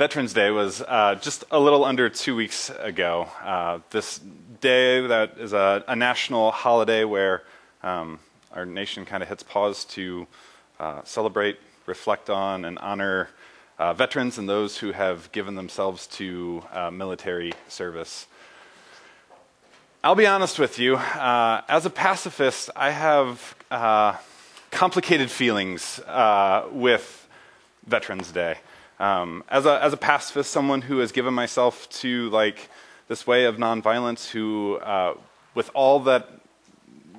Veterans 0.00 0.32
Day 0.32 0.50
was 0.50 0.80
uh, 0.80 1.16
just 1.20 1.44
a 1.50 1.60
little 1.60 1.84
under 1.84 2.08
two 2.08 2.34
weeks 2.34 2.70
ago. 2.70 3.28
Uh, 3.44 3.80
this 3.90 4.18
day 4.62 5.06
that 5.06 5.36
is 5.36 5.52
a, 5.52 5.84
a 5.86 5.94
national 5.94 6.52
holiday 6.52 7.04
where 7.04 7.42
um, 7.82 8.18
our 8.52 8.64
nation 8.64 9.04
kind 9.04 9.22
of 9.22 9.28
hits 9.28 9.42
pause 9.42 9.84
to 9.84 10.26
uh, 10.78 11.02
celebrate, 11.04 11.58
reflect 11.84 12.30
on, 12.30 12.64
and 12.64 12.78
honor 12.78 13.28
uh, 13.78 13.92
veterans 13.92 14.38
and 14.38 14.48
those 14.48 14.78
who 14.78 14.92
have 14.92 15.30
given 15.32 15.54
themselves 15.54 16.06
to 16.06 16.62
uh, 16.72 16.90
military 16.90 17.52
service. 17.68 18.26
I'll 20.02 20.14
be 20.14 20.26
honest 20.26 20.58
with 20.58 20.78
you. 20.78 20.96
Uh, 20.96 21.60
as 21.68 21.84
a 21.84 21.90
pacifist, 21.90 22.70
I 22.74 22.90
have 22.92 23.54
complicated 24.70 25.30
feelings 25.30 26.00
with 26.72 27.28
Veterans 27.86 28.32
Day. 28.32 28.56
Um, 29.00 29.44
as, 29.48 29.64
a, 29.64 29.82
as 29.82 29.94
a 29.94 29.96
pacifist, 29.96 30.50
someone 30.50 30.82
who 30.82 30.98
has 30.98 31.10
given 31.10 31.32
myself 31.32 31.88
to 32.00 32.28
like 32.28 32.68
this 33.08 33.26
way 33.26 33.46
of 33.46 33.56
nonviolence, 33.56 34.28
who, 34.28 34.76
uh, 34.76 35.14
with 35.54 35.70
all 35.72 36.00
that 36.00 36.28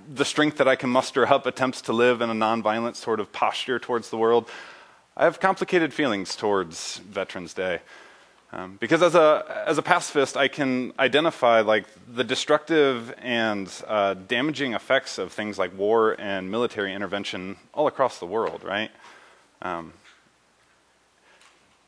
the 0.08 0.24
strength 0.24 0.58
that 0.58 0.68
I 0.68 0.76
can 0.76 0.92
muster 0.92 1.26
up, 1.26 1.48
attempts 1.48 1.82
to 1.84 1.94
live 1.94 2.22
in 2.22 2.30
a 2.30 2.34
nonviolent 2.34 2.96
sort 2.98 3.20
of 3.20 3.32
posture 3.34 3.80
towards 3.80 4.12
the 4.12 4.18
world, 4.18 4.48
I 5.18 5.24
have 5.24 5.40
complicated 5.40 5.92
feelings 5.92 6.36
towards 6.36 7.00
Veterans 7.00 7.56
Day. 7.56 7.80
Um, 8.54 8.78
because 8.80 9.02
as 9.02 9.16
a, 9.16 9.64
as 9.66 9.80
a 9.80 9.82
pacifist, 9.82 10.38
I 10.38 10.50
can 10.50 10.94
identify 11.00 11.62
like 11.62 11.86
the 12.14 12.24
destructive 12.24 13.12
and 13.18 13.72
uh, 13.88 14.14
damaging 14.14 14.74
effects 14.74 15.18
of 15.18 15.32
things 15.32 15.58
like 15.58 15.76
war 15.76 16.16
and 16.20 16.52
military 16.52 16.94
intervention 16.94 17.56
all 17.74 17.88
across 17.88 18.20
the 18.20 18.28
world, 18.28 18.64
right? 18.64 18.92
Um, 19.62 19.94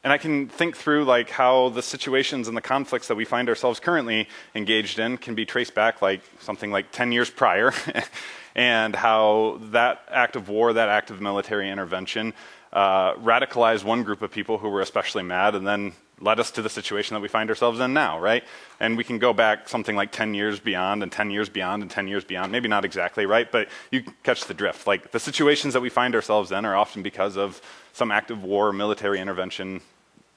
and 0.03 0.11
I 0.11 0.17
can 0.17 0.47
think 0.47 0.75
through 0.75 1.05
like 1.05 1.29
how 1.29 1.69
the 1.69 1.81
situations 1.81 2.47
and 2.47 2.57
the 2.57 2.61
conflicts 2.61 3.07
that 3.07 3.15
we 3.15 3.25
find 3.25 3.47
ourselves 3.47 3.79
currently 3.79 4.27
engaged 4.53 4.99
in 4.99 5.17
can 5.17 5.33
be 5.33 5.45
traced 5.45 5.73
back 5.73 6.01
like 6.01 6.21
something 6.39 6.71
like 6.71 6.91
10 6.91 7.11
years 7.11 7.29
prior, 7.29 7.73
and 8.55 8.95
how 8.95 9.59
that 9.71 10.01
act 10.11 10.35
of 10.35 10.49
war, 10.49 10.73
that 10.73 10.89
act 10.89 11.09
of 11.09 11.21
military 11.21 11.69
intervention, 11.69 12.33
uh, 12.73 13.13
radicalized 13.15 13.83
one 13.83 14.03
group 14.03 14.21
of 14.21 14.31
people 14.31 14.57
who 14.57 14.69
were 14.69 14.81
especially 14.81 15.23
mad, 15.23 15.55
and 15.55 15.65
then 15.65 15.93
led 16.19 16.39
us 16.39 16.51
to 16.51 16.61
the 16.61 16.69
situation 16.69 17.15
that 17.15 17.21
we 17.21 17.27
find 17.27 17.49
ourselves 17.49 17.79
in 17.79 17.93
now, 17.93 18.19
right? 18.19 18.43
And 18.79 18.97
we 18.97 19.03
can 19.03 19.19
go 19.19 19.33
back 19.33 19.67
something 19.67 19.95
like 19.95 20.11
10 20.11 20.33
years 20.33 20.59
beyond, 20.59 21.03
and 21.03 21.11
10 21.11 21.31
years 21.31 21.49
beyond, 21.49 21.81
and 21.81 21.91
10 21.91 22.07
years 22.07 22.23
beyond. 22.23 22.51
Maybe 22.51 22.69
not 22.69 22.85
exactly, 22.85 23.25
right? 23.25 23.51
But 23.51 23.67
you 23.91 24.03
catch 24.23 24.45
the 24.45 24.53
drift. 24.53 24.87
Like 24.87 25.11
the 25.11 25.19
situations 25.19 25.73
that 25.73 25.81
we 25.81 25.89
find 25.89 26.15
ourselves 26.15 26.51
in 26.51 26.65
are 26.65 26.75
often 26.75 27.03
because 27.03 27.37
of 27.37 27.61
some 27.93 28.11
act 28.11 28.31
of 28.31 28.43
war, 28.43 28.73
military 28.73 29.19
intervention, 29.19 29.81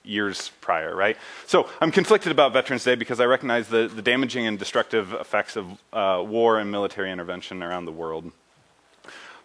years 0.05 0.53
prior, 0.61 0.95
right? 0.95 1.17
So 1.47 1.69
I'm 1.81 1.91
conflicted 1.91 2.31
about 2.31 2.53
Veterans 2.53 2.85
Day 2.85 2.95
because 2.95 3.19
I 3.19 3.25
recognize 3.25 3.69
the, 3.69 3.89
the 3.89 4.03
damaging 4.03 4.47
and 4.47 4.59
destructive 4.59 5.13
effects 5.13 5.57
of 5.57 5.67
uh, 5.93 6.23
war 6.25 6.59
and 6.59 6.71
military 6.71 7.11
intervention 7.11 7.63
around 7.63 7.87
the 7.87 7.93
world. 7.93 8.31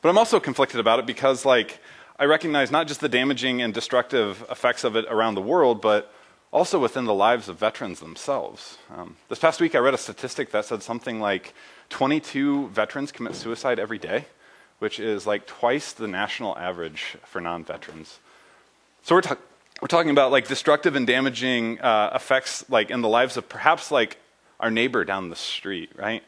But 0.01 0.09
I'm 0.09 0.17
also 0.17 0.39
conflicted 0.39 0.79
about 0.79 0.99
it 0.99 1.05
because, 1.05 1.45
like, 1.45 1.79
I 2.19 2.25
recognize 2.25 2.71
not 2.71 2.87
just 2.87 3.01
the 3.01 3.09
damaging 3.09 3.61
and 3.61 3.73
destructive 3.73 4.45
effects 4.49 4.83
of 4.83 4.95
it 4.95 5.05
around 5.09 5.35
the 5.35 5.41
world, 5.41 5.81
but 5.81 6.13
also 6.51 6.79
within 6.79 7.05
the 7.05 7.13
lives 7.13 7.47
of 7.47 7.57
veterans 7.57 7.99
themselves. 7.99 8.77
Um, 8.93 9.15
this 9.29 9.39
past 9.39 9.61
week, 9.61 9.73
I 9.73 9.79
read 9.79 9.93
a 9.93 9.97
statistic 9.97 10.51
that 10.51 10.65
said 10.65 10.83
something 10.83 11.19
like 11.19 11.53
22 11.89 12.67
veterans 12.69 13.11
commit 13.11 13.35
suicide 13.35 13.79
every 13.79 13.97
day, 13.97 14.25
which 14.81 14.99
is 14.99 15.27
like 15.27 15.45
twice 15.45 15.93
the 15.93 16.07
national 16.07 16.57
average 16.57 17.15
for 17.23 17.39
non 17.39 17.63
veterans. 17.63 18.19
So 19.03 19.13
we're, 19.13 19.21
talking 19.21 19.43
we're 19.79 19.87
talking 19.87 20.09
about 20.09 20.31
like 20.31 20.47
destructive 20.47 20.95
and 20.95 21.05
damaging 21.05 21.79
uh, 21.79 22.11
effects 22.15 22.65
like 22.67 22.89
in 22.89 23.01
the 23.01 23.07
lives 23.07 23.37
of 23.37 23.47
perhaps 23.47 23.91
like 23.91 24.17
our 24.59 24.71
neighbor 24.71 25.05
down 25.05 25.29
the 25.29 25.35
street 25.35 25.91
right 25.95 26.23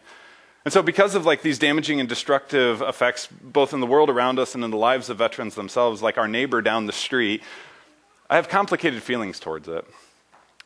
and 0.66 0.74
so 0.74 0.82
because 0.82 1.14
of 1.14 1.26
like 1.26 1.42
these 1.42 1.60
damaging 1.60 2.00
and 2.00 2.10
destructive 2.10 2.82
effects 2.82 3.28
both 3.42 3.74
in 3.74 3.80
the 3.80 3.86
world 3.86 4.10
around 4.10 4.40
us 4.40 4.56
and 4.56 4.64
in 4.64 4.72
the 4.72 4.78
lives 4.78 5.10
of 5.10 5.18
veterans 5.18 5.54
themselves 5.54 6.02
like 6.02 6.18
our 6.18 6.28
neighbor 6.28 6.62
down 6.64 6.88
the 6.88 6.94
street 6.94 7.44
i 8.28 8.36
have 8.36 8.50
complicated 8.50 9.04
feelings 9.04 9.40
towards 9.40 9.68
it 9.68 9.86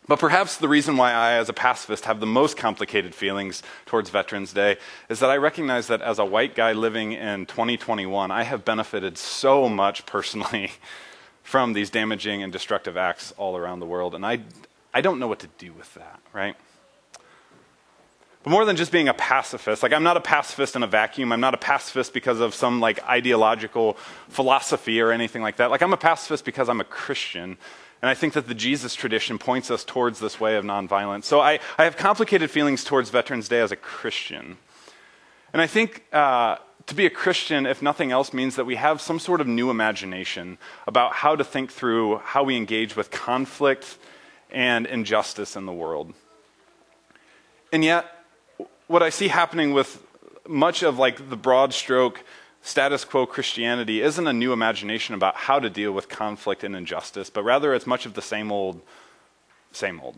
but 0.08 0.20
perhaps 0.20 0.58
the 0.58 0.70
reason 0.70 0.96
why 0.96 1.12
I, 1.12 1.34
as 1.34 1.50
a 1.50 1.54
pacifist, 1.54 2.06
have 2.06 2.20
the 2.20 2.26
most 2.26 2.56
complicated 2.56 3.14
feelings 3.14 3.62
towards 3.86 4.10
Veterans 4.10 4.54
Day 4.54 4.78
is 5.10 5.20
that 5.20 5.30
I 5.30 5.38
recognize 5.38 5.88
that 5.88 6.02
as 6.02 6.18
a 6.18 6.26
white 6.26 6.56
guy 6.56 6.72
living 6.72 7.12
in 7.12 7.46
2021, 7.46 8.32
I 8.32 8.44
have 8.44 8.64
benefited 8.64 9.18
so 9.18 9.68
much 9.68 10.06
personally 10.06 10.72
from 11.44 11.74
these 11.74 11.90
damaging 11.90 12.42
and 12.42 12.52
destructive 12.54 12.96
acts 12.96 13.34
all 13.38 13.58
around 13.58 13.80
the 13.80 13.86
world. 13.86 14.16
And 14.16 14.26
I, 14.26 14.40
I 14.94 15.02
don't 15.02 15.20
know 15.20 15.28
what 15.28 15.40
to 15.40 15.48
do 15.58 15.74
with 15.74 15.94
that, 15.96 16.20
right? 16.34 16.56
But 18.44 18.52
more 18.52 18.64
than 18.64 18.78
just 18.78 18.94
being 18.94 19.10
a 19.10 19.14
pacifist, 19.14 19.84
like 19.84 19.92
I'm 19.92 20.04
not 20.04 20.16
a 20.16 20.22
pacifist 20.22 20.78
in 20.78 20.84
a 20.84 20.88
vacuum. 20.88 21.34
I'm 21.34 21.42
not 21.42 21.54
a 21.54 21.58
pacifist 21.58 22.14
because 22.14 22.40
of 22.40 22.54
some 22.54 22.80
like 22.80 23.04
ideological 23.04 23.98
philosophy 24.30 25.02
or 25.02 25.12
anything 25.12 25.42
like 25.42 25.58
that. 25.58 25.70
Like 25.70 25.82
I'm 25.82 25.92
a 25.92 25.98
pacifist 25.98 26.46
because 26.46 26.70
I'm 26.70 26.80
a 26.80 26.86
Christian. 26.86 27.58
And 28.02 28.10
I 28.10 28.14
think 28.14 28.34
that 28.34 28.48
the 28.48 28.54
Jesus 28.54 28.94
tradition 28.94 29.40
points 29.40 29.72
us 29.72 29.84
towards 29.84 30.20
this 30.20 30.40
way 30.40 30.56
of 30.56 30.64
nonviolence. 30.64 31.24
So 31.24 31.40
I, 31.40 31.60
I 31.78 31.84
have 31.84 31.98
complicated 31.98 32.52
feelings 32.52 32.84
towards 32.84 33.10
Veterans 33.10 33.48
Day 33.48 33.60
as 33.60 33.72
a 33.72 33.76
Christian. 33.76 34.58
And 35.52 35.62
I 35.62 35.68
think 35.68 36.04
uh, 36.14 36.58
to 36.86 36.96
be 36.96 37.06
a 37.06 37.10
Christian, 37.10 37.66
if 37.66 37.82
nothing 37.82 38.12
else, 38.12 38.34
means 38.34 38.56
that 38.56 38.66
we 38.66 38.76
have 38.76 39.02
some 39.02 39.20
sort 39.20 39.42
of 39.42 39.48
new 39.48 39.70
imagination 39.70 40.58
about 40.86 41.14
how 41.14 41.36
to 41.36 41.44
think 41.44 41.72
through 41.72 42.18
how 42.18 42.44
we 42.44 42.56
engage 42.56 42.96
with 42.96 43.12
conflict 43.12 43.98
and 44.52 44.86
injustice 44.86 45.56
in 45.56 45.66
the 45.66 45.74
world. 45.74 46.14
And 47.74 47.84
yet, 47.84 48.06
what 48.88 49.04
I 49.04 49.10
see 49.10 49.28
happening 49.28 49.74
with 49.74 50.02
much 50.48 50.84
of 50.84 50.98
like 50.98 51.30
the 51.30 51.36
broad 51.36 51.74
stroke 51.74 52.24
status 52.62 53.06
quo 53.06 53.26
Christianity 53.26 54.02
isn't 54.02 54.28
a 54.28 54.34
new 54.34 54.54
imagination 54.54 55.16
about 55.16 55.36
how 55.36 55.60
to 55.60 55.70
deal 55.70 55.92
with 55.92 56.10
conflict 56.10 56.64
and 56.64 56.76
injustice, 56.76 57.30
but 57.30 57.44
rather 57.44 57.74
it's 57.74 57.88
much 57.88 58.06
of 58.06 58.14
the 58.14 58.22
same 58.22 58.52
old, 58.52 58.82
same 59.72 60.00
old. 60.00 60.18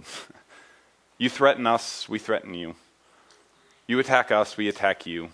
you 1.17 1.29
threaten 1.29 1.67
us, 1.67 2.07
we 2.09 2.19
threaten 2.19 2.53
you. 2.53 2.75
You 3.87 3.99
attack 3.99 4.31
us, 4.31 4.57
we 4.57 4.67
attack 4.67 5.05
you. 5.05 5.29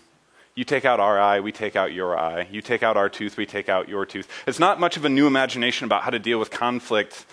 You 0.56 0.64
take 0.64 0.86
out 0.86 1.02
our 1.02 1.20
eye, 1.20 1.42
we 1.42 1.52
take 1.52 1.76
out 1.76 1.92
your 1.92 2.18
eye. 2.18 2.48
You 2.50 2.62
take 2.62 2.82
out 2.82 2.96
our 2.96 3.10
tooth, 3.10 3.36
we 3.36 3.46
take 3.46 3.68
out 3.68 3.90
your 3.90 4.06
tooth. 4.06 4.30
It's 4.48 4.60
not 4.60 4.80
much 4.80 4.96
of 4.96 5.04
a 5.04 5.10
new 5.10 5.28
imagination 5.28 5.86
about 5.86 6.04
how 6.04 6.12
to 6.12 6.20
deal 6.20 6.40
with 6.40 6.50
conflict 6.50 7.26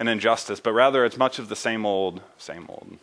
and 0.00 0.08
injustice, 0.08 0.58
but 0.58 0.72
rather 0.72 1.04
it's 1.04 1.16
much 1.16 1.38
of 1.38 1.48
the 1.48 1.56
same 1.56 1.86
old, 1.86 2.20
same 2.38 2.66
old. 2.68 2.98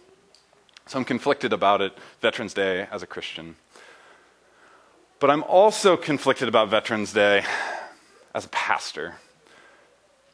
So 0.85 0.99
I'm 0.99 1.05
conflicted 1.05 1.53
about 1.53 1.81
it, 1.81 1.97
Veterans 2.19 2.53
Day, 2.53 2.87
as 2.91 3.01
a 3.01 3.07
Christian. 3.07 3.55
But 5.23 5.31
I'm 5.31 5.43
also 5.43 5.95
conflicted 5.95 6.49
about 6.49 6.67
Veterans 6.67 7.13
Day 7.13 7.45
as 8.35 8.43
a 8.43 8.49
pastor. 8.49 9.15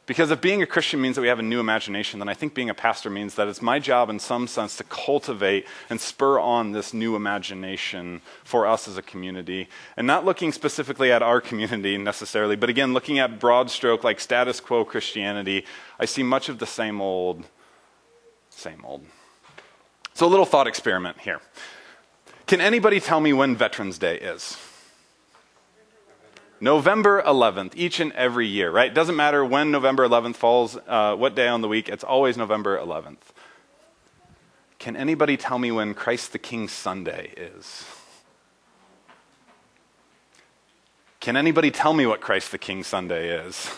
Because 0.04 0.32
if 0.32 0.40
being 0.40 0.62
a 0.62 0.66
Christian 0.66 1.00
means 1.00 1.14
that 1.14 1.22
we 1.22 1.28
have 1.28 1.38
a 1.38 1.44
new 1.44 1.60
imagination, 1.60 2.18
then 2.18 2.28
I 2.28 2.34
think 2.34 2.54
being 2.54 2.70
a 2.70 2.74
pastor 2.74 3.08
means 3.08 3.36
that 3.36 3.46
it's 3.46 3.62
my 3.62 3.78
job 3.78 4.10
in 4.10 4.18
some 4.18 4.48
sense 4.48 4.76
to 4.78 4.82
cultivate 4.82 5.64
and 5.90 6.00
spur 6.00 6.40
on 6.40 6.72
this 6.72 6.92
new 6.92 7.14
imagination 7.14 8.20
for 8.42 8.66
us 8.66 8.88
as 8.88 8.98
a 8.98 9.02
community. 9.02 9.68
And 9.96 10.08
not 10.08 10.24
looking 10.24 10.50
specifically 10.50 11.12
at 11.12 11.22
our 11.22 11.40
community 11.40 11.96
necessarily, 11.96 12.56
but 12.56 12.68
again, 12.68 12.92
looking 12.92 13.20
at 13.20 13.38
broad 13.38 13.70
stroke 13.70 14.02
like 14.02 14.18
status 14.18 14.58
quo 14.58 14.84
Christianity, 14.84 15.66
I 16.00 16.04
see 16.04 16.24
much 16.24 16.48
of 16.48 16.58
the 16.58 16.66
same 16.66 17.00
old, 17.00 17.44
same 18.48 18.84
old. 18.84 19.04
So, 20.14 20.26
a 20.26 20.32
little 20.34 20.46
thought 20.46 20.66
experiment 20.66 21.20
here. 21.20 21.40
Can 22.48 22.60
anybody 22.60 22.98
tell 22.98 23.20
me 23.20 23.32
when 23.32 23.54
Veterans 23.54 23.96
Day 23.96 24.18
is? 24.18 24.58
November 26.60 27.22
11th, 27.22 27.72
each 27.74 28.00
and 28.00 28.12
every 28.12 28.46
year, 28.46 28.70
right? 28.70 28.92
Doesn't 28.92 29.16
matter 29.16 29.44
when 29.44 29.70
November 29.70 30.06
11th 30.06 30.36
falls, 30.36 30.76
uh, 30.86 31.16
what 31.16 31.34
day 31.34 31.48
on 31.48 31.62
the 31.62 31.68
week, 31.68 31.88
it's 31.88 32.04
always 32.04 32.36
November 32.36 32.78
11th. 32.78 33.16
Can 34.78 34.96
anybody 34.96 35.36
tell 35.36 35.58
me 35.58 35.70
when 35.70 35.94
Christ 35.94 36.32
the 36.32 36.38
King 36.38 36.68
Sunday 36.68 37.32
is? 37.36 37.86
Can 41.20 41.36
anybody 41.36 41.70
tell 41.70 41.92
me 41.92 42.06
what 42.06 42.20
Christ 42.20 42.50
the 42.50 42.58
King 42.58 42.82
Sunday 42.82 43.28
is? 43.28 43.70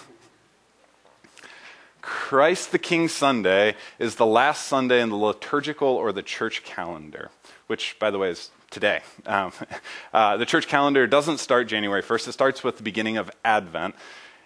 Christ 2.00 2.72
the 2.72 2.78
King 2.78 3.08
Sunday 3.08 3.76
is 3.98 4.16
the 4.16 4.26
last 4.26 4.66
Sunday 4.66 5.00
in 5.00 5.10
the 5.10 5.16
liturgical 5.16 5.88
or 5.88 6.12
the 6.12 6.22
church 6.22 6.64
calendar, 6.64 7.30
which, 7.68 7.96
by 7.98 8.10
the 8.10 8.18
way, 8.18 8.30
is 8.30 8.50
today. 8.70 9.00
Um, 9.26 9.52
uh, 10.12 10.36
the 10.36 10.46
church 10.46 10.68
calendar 10.68 11.06
doesn't 11.06 11.38
start 11.38 11.68
January 11.68 12.02
1st, 12.02 12.28
it 12.28 12.32
starts 12.32 12.62
with 12.62 12.76
the 12.76 12.82
beginning 12.82 13.16
of 13.16 13.30
Advent. 13.44 13.94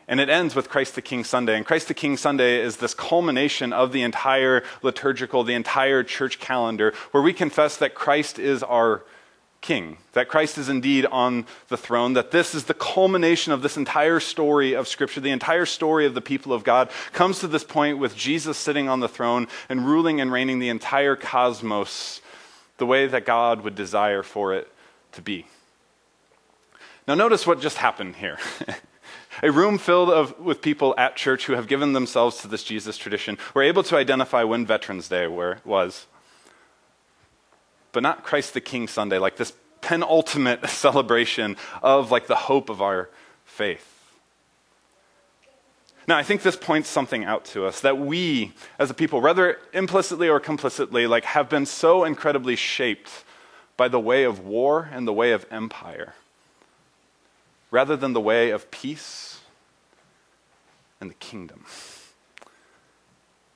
And 0.09 0.21
it 0.21 0.29
ends 0.29 0.55
with 0.55 0.69
Christ 0.69 0.95
the 0.95 1.03
King 1.03 1.25
Sunday. 1.25 1.57
And 1.57 1.67
Christ 1.67 1.89
the 1.89 1.95
King 1.95 2.17
Sunday 2.17 2.61
is 2.61 2.77
this 2.77 2.95
culmination 2.95 3.73
of 3.73 3.91
the 3.91 4.03
entire 4.03 4.63
liturgical, 4.81 5.43
the 5.43 5.55
entire 5.55 6.05
church 6.05 6.39
calendar, 6.39 6.95
where 7.11 7.23
we 7.23 7.33
confess 7.33 7.77
that 7.79 7.97
Christ 7.97 8.39
is 8.39 8.63
our 8.63 9.03
king, 9.61 9.99
that 10.13 10.29
Christ 10.29 10.59
is 10.59 10.69
indeed 10.69 11.07
on 11.07 11.45
the 11.69 11.77
throne, 11.77 12.13
that 12.13 12.31
this 12.31 12.55
is 12.55 12.65
the 12.65 12.75
culmination 12.75 13.53
of 13.53 13.63
this 13.63 13.77
entire 13.77 14.21
story 14.21 14.75
of 14.75 14.87
Scripture. 14.87 15.21
The 15.21 15.31
entire 15.31 15.67
story 15.67 16.07
of 16.07 16.15
the 16.15 16.21
people 16.21 16.53
of 16.53 16.63
God 16.63 16.89
comes 17.13 17.41
to 17.41 17.49
this 17.49 17.65
point 17.65 17.99
with 17.99 18.15
Jesus 18.15 18.57
sitting 18.57 18.89
on 18.89 19.01
the 19.01 19.09
throne 19.09 19.49
and 19.69 19.85
ruling 19.85 20.21
and 20.21 20.31
reigning 20.31 20.61
the 20.61 20.69
entire 20.69 21.17
cosmos 21.17 22.21
the 22.79 22.87
way 22.87 23.09
that 23.09 23.27
God 23.27 23.63
would 23.63 23.75
desire 23.75 24.23
for 24.23 24.55
it 24.55 24.71
to 25.13 25.23
be. 25.23 25.47
Now, 27.07 27.15
notice 27.15 27.47
what 27.47 27.61
just 27.61 27.79
happened 27.79 28.17
here. 28.17 28.39
A 29.43 29.51
room 29.51 29.79
filled 29.79 30.11
of, 30.11 30.39
with 30.41 30.63
people 30.63 30.95
at 30.97 31.15
church 31.15 31.47
who 31.47 31.53
have 31.53 31.69
given 31.69 31.93
themselves 31.93 32.39
to 32.39 32.49
this 32.49 32.65
Jesus 32.65 32.97
tradition 32.97 33.37
were 33.55 33.63
able 33.63 33.83
to 33.85 33.97
identify 33.97 34.43
when 34.43 34.65
Veterans 34.65 35.09
Day 35.09 35.27
were, 35.27 35.59
was 35.65 36.07
but 37.93 38.03
not 38.03 38.25
Christ 38.25 38.55
the 38.55 38.61
King 38.61 38.89
Sunday, 38.89 39.19
like 39.19 39.37
this 39.37 39.53
penultimate 39.81 40.67
celebration 40.69 41.57
of 41.83 42.11
like 42.11 42.27
the 42.27 42.35
hope 42.35 42.69
of 42.69 42.83
our 42.83 43.09
faith. 43.45 43.93
Now, 46.09 46.17
I 46.17 46.23
think 46.23 46.43
this 46.43 46.57
points 46.57 46.89
something 46.89 47.25
out 47.25 47.45
to 47.47 47.67
us 47.67 47.81
that 47.81 47.99
we, 47.99 48.53
as 48.79 48.91
a 48.91 48.95
people, 48.95 49.21
whether 49.21 49.59
implicitly 49.73 50.29
or 50.29 50.39
complicitly, 50.39 51.07
like 51.07 51.25
have 51.25 51.49
been 51.49 51.67
so 51.67 52.05
incredibly 52.05 52.55
shaped 52.55 53.25
by 53.77 53.89
the 53.89 54.01
way 54.01 54.25
of 54.25 54.41
war 54.41 54.89
and 54.93 55.07
the 55.07 55.13
way 55.13 55.33
of 55.33 55.47
empire, 55.51 56.15
rather 57.77 57.95
than 57.95 58.15
the 58.15 58.21
way 58.23 58.49
of 58.49 58.71
peace 58.71 59.41
and 60.99 61.11
the 61.11 61.15
kingdom. 61.17 61.63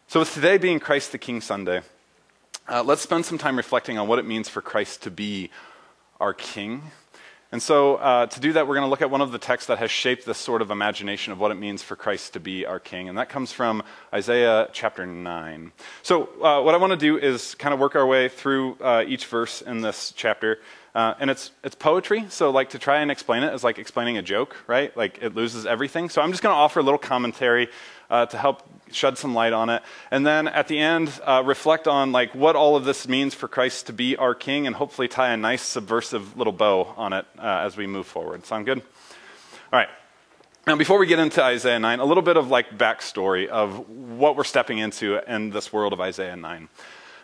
So, 0.08 0.20
with 0.20 0.34
today 0.34 0.58
being 0.58 0.78
Christ 0.78 1.12
the 1.12 1.16
King 1.16 1.40
Sunday, 1.40 1.80
uh, 2.68 2.82
let's 2.82 3.00
spend 3.00 3.24
some 3.24 3.38
time 3.38 3.56
reflecting 3.56 3.96
on 3.96 4.08
what 4.08 4.18
it 4.18 4.26
means 4.26 4.46
for 4.46 4.60
Christ 4.60 5.04
to 5.04 5.10
be 5.10 5.48
our 6.20 6.34
King. 6.34 6.82
And 7.50 7.62
so, 7.62 7.96
uh, 7.96 8.26
to 8.26 8.40
do 8.40 8.52
that, 8.52 8.68
we're 8.68 8.74
going 8.74 8.84
to 8.84 8.90
look 8.90 9.00
at 9.00 9.10
one 9.10 9.22
of 9.22 9.32
the 9.32 9.38
texts 9.38 9.68
that 9.68 9.78
has 9.78 9.90
shaped 9.90 10.26
this 10.26 10.36
sort 10.36 10.60
of 10.60 10.70
imagination 10.70 11.32
of 11.32 11.40
what 11.40 11.50
it 11.50 11.54
means 11.56 11.82
for 11.82 11.96
Christ 11.96 12.34
to 12.34 12.40
be 12.40 12.66
our 12.66 12.78
King. 12.78 13.08
And 13.08 13.16
that 13.16 13.30
comes 13.30 13.52
from 13.52 13.82
Isaiah 14.12 14.68
chapter 14.74 15.06
9. 15.06 15.72
So, 16.02 16.28
uh, 16.44 16.60
what 16.60 16.74
I 16.74 16.76
want 16.76 16.90
to 16.90 16.98
do 16.98 17.16
is 17.16 17.54
kind 17.54 17.72
of 17.72 17.80
work 17.80 17.96
our 17.96 18.06
way 18.06 18.28
through 18.28 18.76
uh, 18.82 19.02
each 19.08 19.24
verse 19.24 19.62
in 19.62 19.80
this 19.80 20.12
chapter. 20.14 20.58
Uh, 20.94 21.14
and 21.20 21.30
it's, 21.30 21.52
it's 21.62 21.76
poetry, 21.76 22.26
so 22.30 22.50
like 22.50 22.70
to 22.70 22.78
try 22.78 23.00
and 23.00 23.10
explain 23.10 23.44
it 23.44 23.54
is 23.54 23.62
like 23.62 23.78
explaining 23.78 24.18
a 24.18 24.22
joke, 24.22 24.56
right? 24.66 24.96
Like 24.96 25.18
it 25.22 25.36
loses 25.36 25.64
everything. 25.64 26.08
So 26.08 26.20
I'm 26.20 26.32
just 26.32 26.42
going 26.42 26.52
to 26.52 26.58
offer 26.58 26.80
a 26.80 26.82
little 26.82 26.98
commentary 26.98 27.68
uh, 28.10 28.26
to 28.26 28.36
help 28.36 28.62
shed 28.90 29.16
some 29.16 29.32
light 29.32 29.52
on 29.52 29.70
it. 29.70 29.82
And 30.10 30.26
then 30.26 30.48
at 30.48 30.66
the 30.66 30.78
end, 30.78 31.12
uh, 31.24 31.44
reflect 31.46 31.86
on 31.86 32.10
like 32.10 32.34
what 32.34 32.56
all 32.56 32.74
of 32.74 32.84
this 32.84 33.06
means 33.06 33.34
for 33.34 33.46
Christ 33.46 33.86
to 33.86 33.92
be 33.92 34.16
our 34.16 34.34
King, 34.34 34.66
and 34.66 34.74
hopefully 34.74 35.06
tie 35.06 35.32
a 35.32 35.36
nice 35.36 35.62
subversive 35.62 36.36
little 36.36 36.52
bow 36.52 36.92
on 36.96 37.12
it 37.12 37.24
uh, 37.38 37.62
as 37.64 37.76
we 37.76 37.86
move 37.86 38.06
forward. 38.06 38.44
Sound 38.44 38.66
good? 38.66 38.78
All 38.78 39.78
right. 39.78 39.88
Now, 40.66 40.76
before 40.76 40.98
we 40.98 41.06
get 41.06 41.18
into 41.18 41.42
Isaiah 41.42 41.78
9, 41.78 42.00
a 42.00 42.04
little 42.04 42.22
bit 42.22 42.36
of 42.36 42.48
like 42.48 42.76
backstory 42.76 43.46
of 43.46 43.88
what 43.88 44.36
we're 44.36 44.44
stepping 44.44 44.78
into 44.78 45.18
in 45.32 45.50
this 45.50 45.72
world 45.72 45.92
of 45.92 46.00
Isaiah 46.00 46.36
9. 46.36 46.68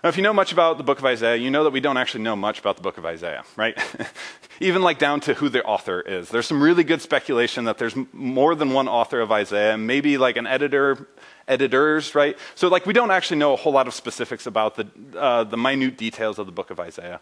Now, 0.02 0.10
if 0.10 0.16
you 0.16 0.22
know 0.22 0.32
much 0.32 0.52
about 0.52 0.78
the 0.78 0.84
book 0.84 0.98
of 0.98 1.04
Isaiah, 1.04 1.37
you 1.37 1.50
know 1.50 1.64
that 1.64 1.70
we 1.70 1.81
don't 1.81 1.96
actually 1.96 2.22
know 2.22 2.37
much 2.37 2.58
about 2.58 2.76
the 2.76 2.82
book 2.82 2.98
of 2.98 3.06
Isaiah, 3.06 3.44
right? 3.56 3.76
Even 4.60 4.82
like 4.82 4.98
down 4.98 5.20
to 5.20 5.34
who 5.34 5.48
the 5.48 5.64
author 5.64 6.00
is. 6.00 6.28
There's 6.28 6.46
some 6.46 6.62
really 6.62 6.84
good 6.84 7.00
speculation 7.00 7.64
that 7.64 7.78
there's 7.78 7.94
more 8.12 8.54
than 8.54 8.72
one 8.72 8.88
author 8.88 9.20
of 9.20 9.32
Isaiah, 9.32 9.76
maybe 9.78 10.19
like 10.19 10.37
an 10.37 10.46
editor, 10.46 11.08
editors, 11.48 12.14
right? 12.14 12.37
So, 12.54 12.69
like, 12.69 12.87
we 12.87 12.93
don't 12.93 13.10
actually 13.10 13.38
know 13.38 13.52
a 13.52 13.56
whole 13.56 13.72
lot 13.72 13.87
of 13.87 13.94
specifics 13.94 14.46
about 14.46 14.76
the, 14.76 14.87
uh, 15.19 15.44
the 15.44 15.56
minute 15.56 15.96
details 15.96 16.38
of 16.38 16.46
the 16.46 16.52
book 16.52 16.70
of 16.70 16.78
Isaiah. 16.78 17.20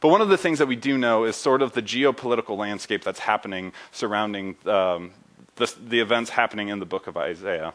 But 0.00 0.08
one 0.08 0.20
of 0.20 0.28
the 0.28 0.38
things 0.38 0.58
that 0.58 0.66
we 0.66 0.76
do 0.76 0.98
know 0.98 1.24
is 1.24 1.36
sort 1.36 1.62
of 1.62 1.72
the 1.72 1.82
geopolitical 1.82 2.56
landscape 2.56 3.04
that's 3.04 3.20
happening 3.20 3.72
surrounding 3.92 4.56
um, 4.66 5.12
the, 5.56 5.72
the 5.82 6.00
events 6.00 6.30
happening 6.30 6.68
in 6.68 6.78
the 6.78 6.86
book 6.86 7.06
of 7.06 7.16
Isaiah. 7.16 7.74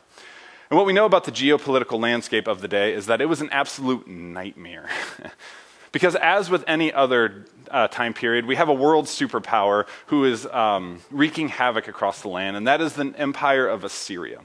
And 0.69 0.77
what 0.77 0.85
we 0.85 0.93
know 0.93 1.05
about 1.05 1.23
the 1.23 1.31
geopolitical 1.31 1.99
landscape 1.99 2.47
of 2.47 2.61
the 2.61 2.67
day 2.67 2.93
is 2.93 3.07
that 3.07 3.21
it 3.21 3.25
was 3.25 3.41
an 3.41 3.49
absolute 3.51 4.07
nightmare. 4.07 4.87
because, 5.91 6.15
as 6.15 6.51
with 6.51 6.63
any 6.67 6.93
other 6.93 7.45
uh, 7.71 7.87
time 7.87 8.13
period, 8.13 8.45
we 8.45 8.55
have 8.55 8.69
a 8.69 8.73
world 8.73 9.05
superpower 9.05 9.87
who 10.07 10.25
is 10.25 10.45
um, 10.45 11.01
wreaking 11.09 11.47
havoc 11.49 11.87
across 11.87 12.21
the 12.21 12.27
land, 12.27 12.55
and 12.55 12.67
that 12.67 12.81
is 12.81 12.93
the 12.93 13.13
empire 13.17 13.67
of 13.67 13.83
Assyria. 13.83 14.41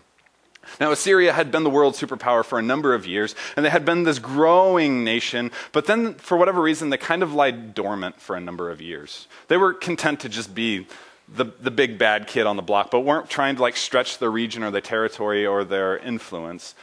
Now, 0.80 0.92
Assyria 0.92 1.34
had 1.34 1.50
been 1.50 1.62
the 1.62 1.68
world 1.68 1.92
superpower 1.92 2.42
for 2.42 2.58
a 2.58 2.62
number 2.62 2.94
of 2.94 3.06
years, 3.06 3.34
and 3.54 3.66
they 3.66 3.70
had 3.70 3.84
been 3.84 4.04
this 4.04 4.18
growing 4.18 5.04
nation, 5.04 5.50
but 5.72 5.84
then, 5.84 6.14
for 6.14 6.38
whatever 6.38 6.62
reason, 6.62 6.88
they 6.88 6.96
kind 6.96 7.22
of 7.22 7.34
lied 7.34 7.74
dormant 7.74 8.18
for 8.18 8.34
a 8.34 8.40
number 8.40 8.70
of 8.70 8.80
years. 8.80 9.28
They 9.48 9.58
were 9.58 9.74
content 9.74 10.20
to 10.20 10.30
just 10.30 10.54
be 10.54 10.86
the, 11.28 11.46
the 11.60 11.70
big 11.70 11.98
bad 11.98 12.26
kid 12.26 12.46
on 12.46 12.56
the 12.56 12.62
block, 12.62 12.90
but 12.90 13.00
weren't 13.00 13.30
trying 13.30 13.56
to 13.56 13.62
like 13.62 13.76
stretch 13.76 14.18
their 14.18 14.30
region 14.30 14.62
or 14.62 14.70
their 14.70 14.80
territory 14.80 15.46
or 15.46 15.64
their 15.64 15.98
influence. 15.98 16.74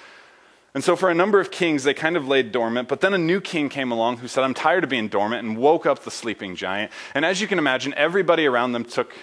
And 0.74 0.84
so 0.84 0.96
for 0.96 1.10
a 1.10 1.14
number 1.14 1.40
of 1.40 1.52
kings, 1.52 1.84
they 1.84 1.94
kind 1.94 2.16
of 2.16 2.28
laid 2.28 2.52
dormant, 2.52 2.88
but 2.88 3.02
then 3.02 3.14
a 3.14 3.18
new 3.18 3.42
king 3.42 3.68
came 3.68 3.92
along 3.92 4.18
who 4.18 4.28
said, 4.28 4.44
I'm 4.44 4.54
tired 4.54 4.86
of 4.86 4.90
being 4.90 5.10
dormant, 5.10 5.46
and 5.46 5.58
woke 5.58 5.86
up 5.86 6.04
the 6.04 6.12
sleeping 6.12 6.56
giant. 6.56 6.92
And 7.14 7.26
as 7.26 7.42
you 7.42 7.48
can 7.48 7.58
imagine, 7.58 7.94
everybody 7.96 8.46
around 8.46 8.72
them 8.72 8.86
took 8.86 9.14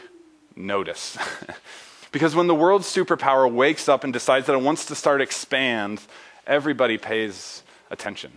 notice. 0.54 1.16
because 2.12 2.34
when 2.36 2.48
the 2.48 2.54
world's 2.54 2.86
superpower 2.86 3.50
wakes 3.50 3.88
up 3.88 4.04
and 4.04 4.12
decides 4.12 4.46
that 4.46 4.52
it 4.52 4.60
wants 4.60 4.84
to 4.86 4.94
start 4.94 5.22
expand, 5.22 6.02
everybody 6.46 6.98
pays 6.98 7.62
attention. 7.90 8.32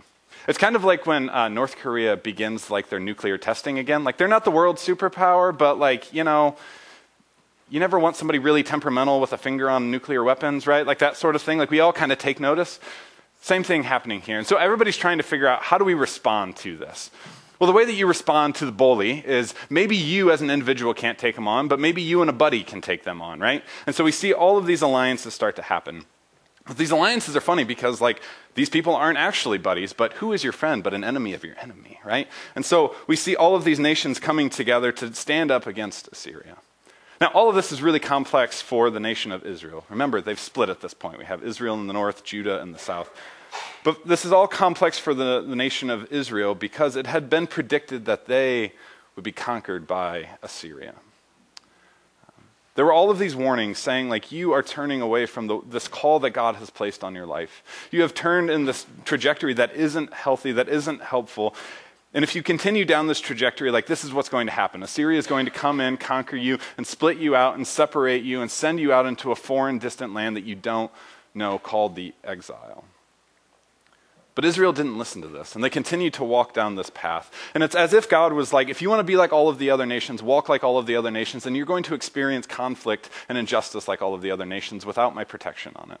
It's 0.48 0.58
kind 0.58 0.74
of 0.74 0.84
like 0.84 1.06
when 1.06 1.28
uh, 1.28 1.48
North 1.48 1.76
Korea 1.76 2.16
begins 2.16 2.70
like 2.70 2.88
their 2.88 2.98
nuclear 2.98 3.38
testing 3.38 3.78
again. 3.78 4.02
Like 4.04 4.16
they're 4.16 4.28
not 4.28 4.44
the 4.44 4.50
world 4.50 4.76
superpower, 4.76 5.56
but 5.56 5.78
like 5.78 6.12
you 6.12 6.24
know, 6.24 6.56
you 7.70 7.80
never 7.80 7.98
want 7.98 8.16
somebody 8.16 8.38
really 8.38 8.62
temperamental 8.62 9.20
with 9.20 9.32
a 9.32 9.38
finger 9.38 9.70
on 9.70 9.90
nuclear 9.90 10.24
weapons, 10.24 10.66
right? 10.66 10.86
Like 10.86 10.98
that 10.98 11.16
sort 11.16 11.36
of 11.36 11.42
thing. 11.42 11.58
Like 11.58 11.70
we 11.70 11.80
all 11.80 11.92
kind 11.92 12.12
of 12.12 12.18
take 12.18 12.40
notice. 12.40 12.80
Same 13.40 13.64
thing 13.64 13.82
happening 13.82 14.20
here. 14.20 14.38
And 14.38 14.46
so 14.46 14.56
everybody's 14.56 14.96
trying 14.96 15.18
to 15.18 15.24
figure 15.24 15.48
out 15.48 15.62
how 15.62 15.78
do 15.78 15.84
we 15.84 15.94
respond 15.94 16.56
to 16.58 16.76
this. 16.76 17.10
Well, 17.58 17.66
the 17.68 17.72
way 17.72 17.84
that 17.84 17.92
you 17.92 18.08
respond 18.08 18.56
to 18.56 18.66
the 18.66 18.72
bully 18.72 19.18
is 19.24 19.54
maybe 19.70 19.96
you 19.96 20.32
as 20.32 20.42
an 20.42 20.50
individual 20.50 20.94
can't 20.94 21.18
take 21.18 21.36
them 21.36 21.46
on, 21.46 21.68
but 21.68 21.78
maybe 21.78 22.02
you 22.02 22.20
and 22.20 22.28
a 22.28 22.32
buddy 22.32 22.64
can 22.64 22.80
take 22.80 23.04
them 23.04 23.22
on, 23.22 23.38
right? 23.38 23.64
And 23.86 23.94
so 23.94 24.02
we 24.02 24.10
see 24.10 24.32
all 24.32 24.58
of 24.58 24.66
these 24.66 24.82
alliances 24.82 25.32
start 25.34 25.54
to 25.56 25.62
happen. 25.62 26.04
These 26.76 26.92
alliances 26.92 27.36
are 27.36 27.40
funny 27.40 27.64
because, 27.64 28.00
like, 28.00 28.22
these 28.54 28.68
people 28.68 28.94
aren't 28.94 29.18
actually 29.18 29.58
buddies, 29.58 29.92
but 29.92 30.12
who 30.14 30.32
is 30.32 30.44
your 30.44 30.52
friend 30.52 30.82
but 30.82 30.94
an 30.94 31.02
enemy 31.02 31.34
of 31.34 31.42
your 31.42 31.56
enemy, 31.60 31.98
right? 32.04 32.28
And 32.54 32.64
so 32.64 32.94
we 33.06 33.16
see 33.16 33.34
all 33.34 33.56
of 33.56 33.64
these 33.64 33.80
nations 33.80 34.20
coming 34.20 34.48
together 34.48 34.92
to 34.92 35.12
stand 35.14 35.50
up 35.50 35.66
against 35.66 36.08
Assyria. 36.08 36.58
Now, 37.20 37.28
all 37.28 37.48
of 37.48 37.54
this 37.54 37.72
is 37.72 37.82
really 37.82 38.00
complex 38.00 38.60
for 38.60 38.90
the 38.90 39.00
nation 39.00 39.32
of 39.32 39.44
Israel. 39.44 39.84
Remember, 39.88 40.20
they've 40.20 40.38
split 40.38 40.68
at 40.68 40.80
this 40.80 40.94
point. 40.94 41.18
We 41.18 41.24
have 41.24 41.42
Israel 41.44 41.74
in 41.74 41.86
the 41.86 41.92
north, 41.92 42.24
Judah 42.24 42.60
in 42.60 42.72
the 42.72 42.78
south. 42.78 43.10
But 43.84 44.06
this 44.06 44.24
is 44.24 44.32
all 44.32 44.46
complex 44.46 44.98
for 44.98 45.14
the, 45.14 45.40
the 45.40 45.56
nation 45.56 45.90
of 45.90 46.12
Israel 46.12 46.54
because 46.54 46.96
it 46.96 47.06
had 47.06 47.28
been 47.28 47.46
predicted 47.46 48.06
that 48.06 48.26
they 48.26 48.72
would 49.14 49.24
be 49.24 49.32
conquered 49.32 49.86
by 49.86 50.30
Assyria. 50.42 50.94
There 52.74 52.86
were 52.86 52.92
all 52.92 53.10
of 53.10 53.18
these 53.18 53.36
warnings 53.36 53.78
saying, 53.78 54.08
like, 54.08 54.32
you 54.32 54.52
are 54.52 54.62
turning 54.62 55.02
away 55.02 55.26
from 55.26 55.46
the, 55.46 55.60
this 55.68 55.88
call 55.88 56.20
that 56.20 56.30
God 56.30 56.56
has 56.56 56.70
placed 56.70 57.04
on 57.04 57.14
your 57.14 57.26
life. 57.26 57.62
You 57.90 58.00
have 58.00 58.14
turned 58.14 58.48
in 58.48 58.64
this 58.64 58.86
trajectory 59.04 59.52
that 59.54 59.74
isn't 59.74 60.14
healthy, 60.14 60.52
that 60.52 60.68
isn't 60.68 61.02
helpful. 61.02 61.54
And 62.14 62.24
if 62.24 62.34
you 62.34 62.42
continue 62.42 62.86
down 62.86 63.08
this 63.08 63.20
trajectory, 63.20 63.70
like, 63.70 63.86
this 63.86 64.04
is 64.04 64.12
what's 64.14 64.30
going 64.30 64.46
to 64.46 64.52
happen 64.52 64.82
Assyria 64.82 65.18
is 65.18 65.26
going 65.26 65.44
to 65.44 65.50
come 65.50 65.80
in, 65.80 65.98
conquer 65.98 66.36
you, 66.36 66.58
and 66.78 66.86
split 66.86 67.18
you 67.18 67.36
out, 67.36 67.56
and 67.56 67.66
separate 67.66 68.22
you, 68.22 68.40
and 68.40 68.50
send 68.50 68.80
you 68.80 68.92
out 68.92 69.04
into 69.04 69.32
a 69.32 69.36
foreign, 69.36 69.78
distant 69.78 70.14
land 70.14 70.36
that 70.36 70.44
you 70.44 70.54
don't 70.54 70.90
know 71.34 71.58
called 71.58 71.94
the 71.94 72.14
exile. 72.24 72.84
But 74.34 74.46
Israel 74.46 74.72
didn't 74.72 74.96
listen 74.96 75.20
to 75.22 75.28
this, 75.28 75.54
and 75.54 75.62
they 75.62 75.68
continued 75.68 76.14
to 76.14 76.24
walk 76.24 76.54
down 76.54 76.74
this 76.74 76.90
path. 76.90 77.30
And 77.54 77.62
it's 77.62 77.74
as 77.74 77.92
if 77.92 78.08
God 78.08 78.32
was 78.32 78.52
like, 78.52 78.70
if 78.70 78.80
you 78.80 78.88
want 78.88 79.00
to 79.00 79.04
be 79.04 79.16
like 79.16 79.32
all 79.32 79.50
of 79.50 79.58
the 79.58 79.68
other 79.68 79.84
nations, 79.84 80.22
walk 80.22 80.48
like 80.48 80.64
all 80.64 80.78
of 80.78 80.86
the 80.86 80.96
other 80.96 81.10
nations, 81.10 81.44
then 81.44 81.54
you're 81.54 81.66
going 81.66 81.82
to 81.84 81.94
experience 81.94 82.46
conflict 82.46 83.10
and 83.28 83.36
injustice 83.36 83.88
like 83.88 84.00
all 84.00 84.14
of 84.14 84.22
the 84.22 84.30
other 84.30 84.46
nations 84.46 84.86
without 84.86 85.14
my 85.14 85.24
protection 85.24 85.72
on 85.76 85.90
it. 85.90 86.00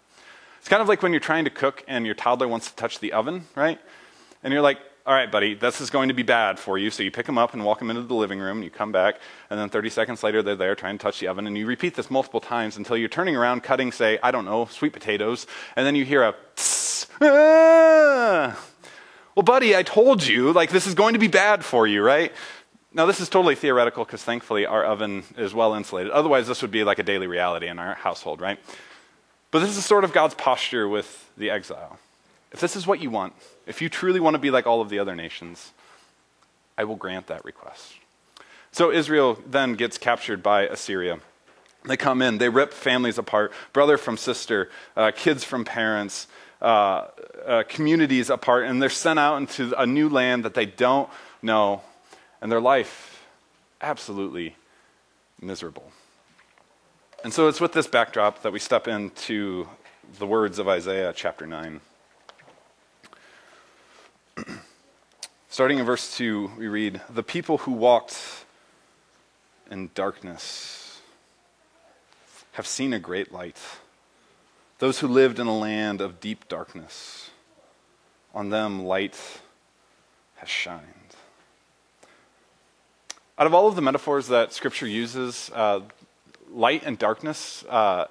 It's 0.60 0.68
kind 0.68 0.80
of 0.80 0.88
like 0.88 1.02
when 1.02 1.12
you're 1.12 1.20
trying 1.20 1.44
to 1.44 1.50
cook 1.50 1.84
and 1.86 2.06
your 2.06 2.14
toddler 2.14 2.48
wants 2.48 2.70
to 2.70 2.76
touch 2.76 3.00
the 3.00 3.12
oven, 3.12 3.44
right? 3.54 3.78
And 4.42 4.52
you're 4.52 4.62
like, 4.62 4.78
all 5.04 5.14
right, 5.14 5.30
buddy, 5.30 5.54
this 5.54 5.80
is 5.80 5.90
going 5.90 6.08
to 6.08 6.14
be 6.14 6.22
bad 6.22 6.58
for 6.58 6.78
you. 6.78 6.88
So 6.90 7.02
you 7.02 7.10
pick 7.10 7.26
them 7.26 7.36
up 7.36 7.54
and 7.54 7.64
walk 7.64 7.80
them 7.80 7.90
into 7.90 8.02
the 8.02 8.14
living 8.14 8.38
room, 8.38 8.58
and 8.58 8.64
you 8.64 8.70
come 8.70 8.92
back, 8.92 9.16
and 9.50 9.58
then 9.58 9.68
30 9.68 9.90
seconds 9.90 10.22
later, 10.22 10.42
they're 10.42 10.54
there 10.54 10.76
trying 10.76 10.96
to 10.96 11.02
touch 11.02 11.18
the 11.18 11.26
oven, 11.26 11.46
and 11.46 11.58
you 11.58 11.66
repeat 11.66 11.96
this 11.96 12.10
multiple 12.10 12.40
times 12.40 12.76
until 12.76 12.96
you're 12.96 13.08
turning 13.08 13.36
around, 13.36 13.64
cutting, 13.64 13.90
say, 13.90 14.20
I 14.22 14.30
don't 14.30 14.44
know, 14.44 14.66
sweet 14.66 14.92
potatoes, 14.92 15.48
and 15.74 15.84
then 15.84 15.96
you 15.96 16.04
hear 16.04 16.22
a 16.22 16.34
tss, 16.54 16.81
ah. 17.20 18.58
Well, 19.34 19.42
buddy, 19.42 19.74
I 19.74 19.82
told 19.82 20.26
you, 20.26 20.52
like, 20.52 20.70
this 20.70 20.86
is 20.86 20.94
going 20.94 21.14
to 21.14 21.18
be 21.18 21.28
bad 21.28 21.64
for 21.64 21.86
you, 21.86 22.02
right? 22.02 22.32
Now, 22.94 23.06
this 23.06 23.20
is 23.20 23.28
totally 23.28 23.54
theoretical 23.54 24.04
because 24.04 24.22
thankfully 24.22 24.66
our 24.66 24.84
oven 24.84 25.24
is 25.38 25.54
well 25.54 25.74
insulated. 25.74 26.12
Otherwise, 26.12 26.46
this 26.46 26.60
would 26.60 26.70
be 26.70 26.84
like 26.84 26.98
a 26.98 27.02
daily 27.02 27.26
reality 27.26 27.66
in 27.66 27.78
our 27.78 27.94
household, 27.94 28.40
right? 28.40 28.58
But 29.50 29.60
this 29.60 29.76
is 29.76 29.84
sort 29.84 30.04
of 30.04 30.12
God's 30.12 30.34
posture 30.34 30.86
with 30.86 31.30
the 31.36 31.50
exile. 31.50 31.98
If 32.52 32.60
this 32.60 32.76
is 32.76 32.86
what 32.86 33.00
you 33.00 33.08
want, 33.08 33.32
if 33.66 33.80
you 33.80 33.88
truly 33.88 34.20
want 34.20 34.34
to 34.34 34.38
be 34.38 34.50
like 34.50 34.66
all 34.66 34.82
of 34.82 34.90
the 34.90 34.98
other 34.98 35.16
nations, 35.16 35.72
I 36.76 36.84
will 36.84 36.96
grant 36.96 37.28
that 37.28 37.44
request. 37.44 37.94
So 38.72 38.90
Israel 38.90 39.38
then 39.46 39.74
gets 39.74 39.96
captured 39.96 40.42
by 40.42 40.62
Assyria. 40.62 41.20
They 41.84 41.96
come 41.96 42.22
in, 42.22 42.38
they 42.38 42.48
rip 42.48 42.72
families 42.72 43.18
apart, 43.18 43.52
brother 43.72 43.96
from 43.96 44.16
sister, 44.16 44.70
uh, 44.96 45.12
kids 45.14 45.44
from 45.44 45.64
parents, 45.64 46.28
uh, 46.62 47.08
uh, 47.44 47.64
communities 47.68 48.30
apart, 48.30 48.64
and 48.66 48.80
they're 48.80 48.88
sent 48.88 49.18
out 49.18 49.36
into 49.36 49.78
a 49.78 49.84
new 49.84 50.08
land 50.08 50.44
that 50.44 50.54
they 50.54 50.64
don't 50.64 51.10
know, 51.42 51.82
and 52.40 52.52
their 52.52 52.60
life 52.60 53.26
absolutely 53.80 54.54
miserable. 55.40 55.90
And 57.24 57.34
so 57.34 57.48
it's 57.48 57.60
with 57.60 57.72
this 57.72 57.88
backdrop 57.88 58.42
that 58.42 58.52
we 58.52 58.60
step 58.60 58.86
into 58.86 59.68
the 60.18 60.26
words 60.26 60.60
of 60.60 60.68
Isaiah 60.68 61.12
chapter 61.14 61.46
9. 61.46 61.80
Starting 65.48 65.80
in 65.80 65.84
verse 65.84 66.16
2, 66.16 66.52
we 66.56 66.68
read 66.68 67.00
The 67.10 67.24
people 67.24 67.58
who 67.58 67.72
walked 67.72 68.44
in 69.68 69.90
darkness 69.94 71.00
have 72.52 72.66
seen 72.66 72.92
a 72.92 72.98
great 72.98 73.32
light. 73.32 73.58
Those 74.82 74.98
who 74.98 75.06
lived 75.06 75.38
in 75.38 75.46
a 75.46 75.56
land 75.56 76.00
of 76.00 76.18
deep 76.18 76.48
darkness, 76.48 77.30
on 78.34 78.50
them 78.50 78.84
light 78.84 79.16
has 80.34 80.48
shined. 80.48 80.82
Out 83.38 83.46
of 83.46 83.54
all 83.54 83.68
of 83.68 83.76
the 83.76 83.80
metaphors 83.80 84.26
that 84.26 84.52
Scripture 84.52 84.88
uses, 84.88 85.52
uh, 85.54 85.82
light 86.50 86.82
and 86.84 86.98
darkness 86.98 87.64
uh, 87.68 88.06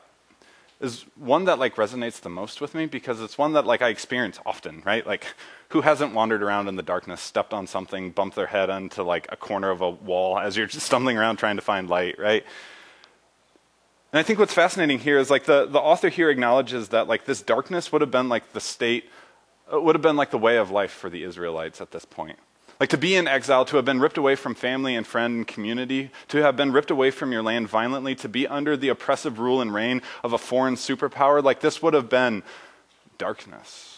is 0.79 1.03
one 1.17 1.43
that 1.43 1.59
like 1.59 1.75
resonates 1.75 2.21
the 2.21 2.29
most 2.29 2.61
with 2.61 2.73
me 2.73 2.85
because 2.85 3.19
it's 3.19 3.37
one 3.37 3.51
that 3.51 3.65
like 3.65 3.81
I 3.81 3.89
experience 3.89 4.39
often, 4.45 4.81
right? 4.85 5.05
Like 5.05 5.25
who 5.71 5.81
hasn't 5.81 6.13
wandered 6.13 6.41
around 6.41 6.69
in 6.69 6.77
the 6.77 6.83
darkness, 6.83 7.19
stepped 7.19 7.53
on 7.53 7.67
something, 7.67 8.11
bumped 8.11 8.37
their 8.37 8.47
head 8.47 8.69
onto 8.69 9.03
like 9.03 9.27
a 9.29 9.35
corner 9.35 9.71
of 9.71 9.81
a 9.81 9.89
wall 9.89 10.39
as 10.39 10.55
you're 10.55 10.67
just 10.67 10.85
stumbling 10.85 11.17
around 11.17 11.35
trying 11.35 11.57
to 11.57 11.61
find 11.61 11.89
light, 11.89 12.17
right? 12.17 12.45
And 14.13 14.19
I 14.19 14.23
think 14.23 14.39
what's 14.39 14.53
fascinating 14.53 14.99
here 14.99 15.17
is 15.17 15.29
like 15.29 15.45
the, 15.45 15.65
the 15.65 15.79
author 15.79 16.09
here 16.09 16.29
acknowledges 16.29 16.89
that 16.89 17.07
like 17.07 17.25
this 17.25 17.41
darkness 17.41 17.91
would 17.91 18.01
have 18.01 18.11
been 18.11 18.27
like 18.27 18.51
the 18.51 18.59
state, 18.59 19.09
uh, 19.73 19.79
would 19.79 19.95
have 19.95 20.01
been 20.01 20.17
like 20.17 20.31
the 20.31 20.37
way 20.37 20.57
of 20.57 20.69
life 20.69 20.91
for 20.91 21.09
the 21.09 21.23
Israelites 21.23 21.79
at 21.79 21.91
this 21.91 22.03
point. 22.03 22.37
Like 22.79 22.89
to 22.89 22.97
be 22.97 23.15
in 23.15 23.27
exile, 23.27 23.63
to 23.65 23.75
have 23.75 23.85
been 23.85 23.99
ripped 23.99 24.17
away 24.17 24.35
from 24.35 24.55
family 24.55 24.95
and 24.95 25.05
friend 25.05 25.37
and 25.37 25.47
community, 25.47 26.09
to 26.29 26.39
have 26.39 26.57
been 26.57 26.71
ripped 26.71 26.91
away 26.91 27.11
from 27.11 27.31
your 27.31 27.43
land 27.43 27.69
violently, 27.69 28.15
to 28.15 28.27
be 28.27 28.47
under 28.47 28.75
the 28.75 28.89
oppressive 28.89 29.39
rule 29.39 29.61
and 29.61 29.73
reign 29.73 30.01
of 30.23 30.33
a 30.33 30.37
foreign 30.37 30.75
superpower, 30.75 31.43
like 31.43 31.59
this 31.61 31.81
would 31.81 31.93
have 31.93 32.09
been 32.09 32.43
darkness. 33.17 33.90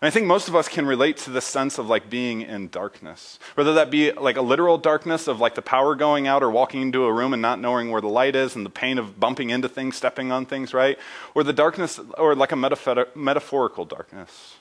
And 0.00 0.06
I 0.06 0.10
think 0.10 0.26
most 0.26 0.48
of 0.48 0.56
us 0.56 0.66
can 0.66 0.86
relate 0.86 1.18
to 1.18 1.30
the 1.30 1.42
sense 1.42 1.76
of 1.76 1.88
like 1.88 2.08
being 2.08 2.40
in 2.40 2.68
darkness. 2.68 3.38
Whether 3.54 3.74
that 3.74 3.90
be 3.90 4.12
like 4.12 4.36
a 4.36 4.42
literal 4.42 4.78
darkness 4.78 5.28
of 5.28 5.40
like 5.40 5.54
the 5.54 5.62
power 5.62 5.94
going 5.94 6.26
out 6.26 6.42
or 6.42 6.50
walking 6.50 6.80
into 6.82 7.04
a 7.04 7.12
room 7.12 7.34
and 7.34 7.42
not 7.42 7.60
knowing 7.60 7.90
where 7.90 8.00
the 8.00 8.08
light 8.08 8.34
is 8.34 8.56
and 8.56 8.64
the 8.64 8.70
pain 8.70 8.96
of 8.96 9.20
bumping 9.20 9.50
into 9.50 9.68
things, 9.68 9.96
stepping 9.96 10.32
on 10.32 10.46
things, 10.46 10.72
right? 10.72 10.98
Or 11.34 11.44
the 11.44 11.52
darkness, 11.52 12.00
or 12.16 12.34
like 12.34 12.52
a 12.52 12.56
metaphorical 12.56 13.84
darkness 13.84 14.54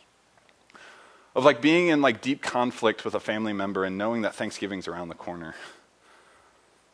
of 1.35 1.45
like 1.45 1.61
being 1.61 1.87
in 1.87 2.01
like 2.01 2.21
deep 2.21 2.41
conflict 2.41 3.05
with 3.05 3.15
a 3.15 3.19
family 3.19 3.53
member 3.53 3.85
and 3.85 3.97
knowing 3.97 4.23
that 4.23 4.35
Thanksgiving's 4.35 4.87
around 4.87 5.09
the 5.09 5.15
corner, 5.15 5.55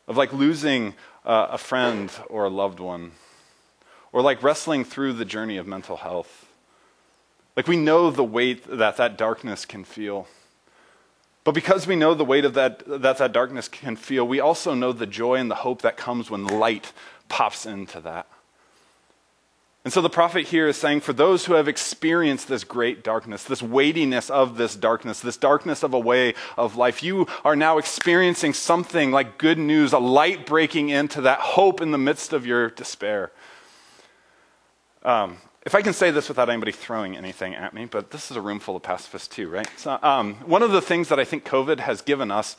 of 0.07 0.17
like 0.17 0.31
losing 0.33 0.93
uh, 1.25 1.47
a 1.49 1.57
friend 1.57 2.11
or 2.29 2.45
a 2.45 2.49
loved 2.49 2.79
one, 2.79 3.13
or 4.11 4.21
like 4.21 4.43
wrestling 4.43 4.83
through 4.85 5.13
the 5.13 5.25
journey 5.25 5.57
of 5.57 5.65
mental 5.65 5.97
health. 5.97 6.45
Like 7.55 7.67
we 7.67 7.77
know 7.77 8.11
the 8.11 8.23
weight 8.23 8.65
that 8.77 8.97
that 8.97 9.17
darkness 9.17 9.65
can 9.65 9.83
feel. 9.83 10.27
But 11.43 11.53
because 11.53 11.85
we 11.85 11.95
know 11.95 12.13
the 12.13 12.25
weight 12.25 12.43
of 12.43 12.55
that, 12.55 12.83
that 12.87 13.17
that 13.19 13.31
darkness 13.31 13.67
can 13.67 13.95
feel, 13.95 14.27
we 14.27 14.39
also 14.39 14.73
know 14.73 14.91
the 14.91 15.05
joy 15.05 15.35
and 15.35 15.49
the 15.49 15.55
hope 15.55 15.83
that 15.83 15.95
comes 15.95 16.29
when 16.29 16.45
light 16.45 16.91
pops 17.29 17.65
into 17.65 18.01
that. 18.01 18.27
And 19.85 19.93
so 19.93 20.01
the 20.01 20.09
prophet 20.09 20.47
here 20.47 20.67
is 20.67 20.77
saying, 20.77 21.01
for 21.01 21.13
those 21.13 21.45
who 21.45 21.53
have 21.53 21.67
experienced 21.67 22.47
this 22.47 22.63
great 22.63 23.03
darkness, 23.03 23.43
this 23.43 23.61
weightiness 23.61 24.31
of 24.31 24.57
this 24.57 24.75
darkness, 24.75 25.19
this 25.19 25.37
darkness 25.37 25.83
of 25.83 25.93
a 25.93 25.99
way 25.99 26.33
of 26.57 26.75
life, 26.75 27.03
you 27.03 27.27
are 27.45 27.55
now 27.55 27.77
experiencing 27.77 28.53
something 28.53 29.11
like 29.11 29.37
good 29.37 29.59
news, 29.59 29.93
a 29.93 29.99
light 29.99 30.47
breaking 30.47 30.89
into 30.89 31.21
that 31.21 31.39
hope 31.39 31.81
in 31.81 31.91
the 31.91 31.99
midst 31.99 32.33
of 32.33 32.47
your 32.47 32.71
despair. 32.71 33.31
Um, 35.03 35.37
if 35.65 35.75
I 35.75 35.81
can 35.81 35.93
say 35.93 36.11
this 36.11 36.29
without 36.29 36.49
anybody 36.49 36.71
throwing 36.71 37.17
anything 37.17 37.55
at 37.55 37.73
me, 37.73 37.85
but 37.85 38.11
this 38.11 38.29
is 38.31 38.37
a 38.37 38.41
room 38.41 38.59
full 38.59 38.75
of 38.75 38.83
pacifists 38.83 39.27
too, 39.27 39.49
right? 39.49 39.67
So, 39.77 39.97
um, 40.01 40.35
one 40.45 40.63
of 40.63 40.71
the 40.71 40.81
things 40.81 41.09
that 41.09 41.19
I 41.19 41.25
think 41.25 41.43
COVID 41.43 41.79
has 41.79 42.01
given 42.01 42.31
us 42.31 42.55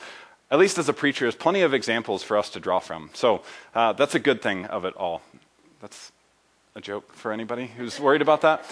at 0.49 0.59
least 0.59 0.77
as 0.77 0.87
a 0.87 0.93
preacher, 0.93 1.27
is 1.27 1.35
plenty 1.35 1.61
of 1.61 1.73
examples 1.73 2.23
for 2.23 2.37
us 2.37 2.49
to 2.51 2.59
draw 2.59 2.79
from. 2.79 3.09
So 3.13 3.41
uh, 3.75 3.93
that's 3.93 4.15
a 4.15 4.19
good 4.19 4.41
thing 4.41 4.65
of 4.65 4.85
it 4.85 4.95
all. 4.95 5.21
That's 5.81 6.11
a 6.75 6.81
joke 6.81 7.13
for 7.13 7.31
anybody 7.31 7.67
who's 7.67 7.99
worried 7.99 8.21
about 8.21 8.41
that. 8.41 8.63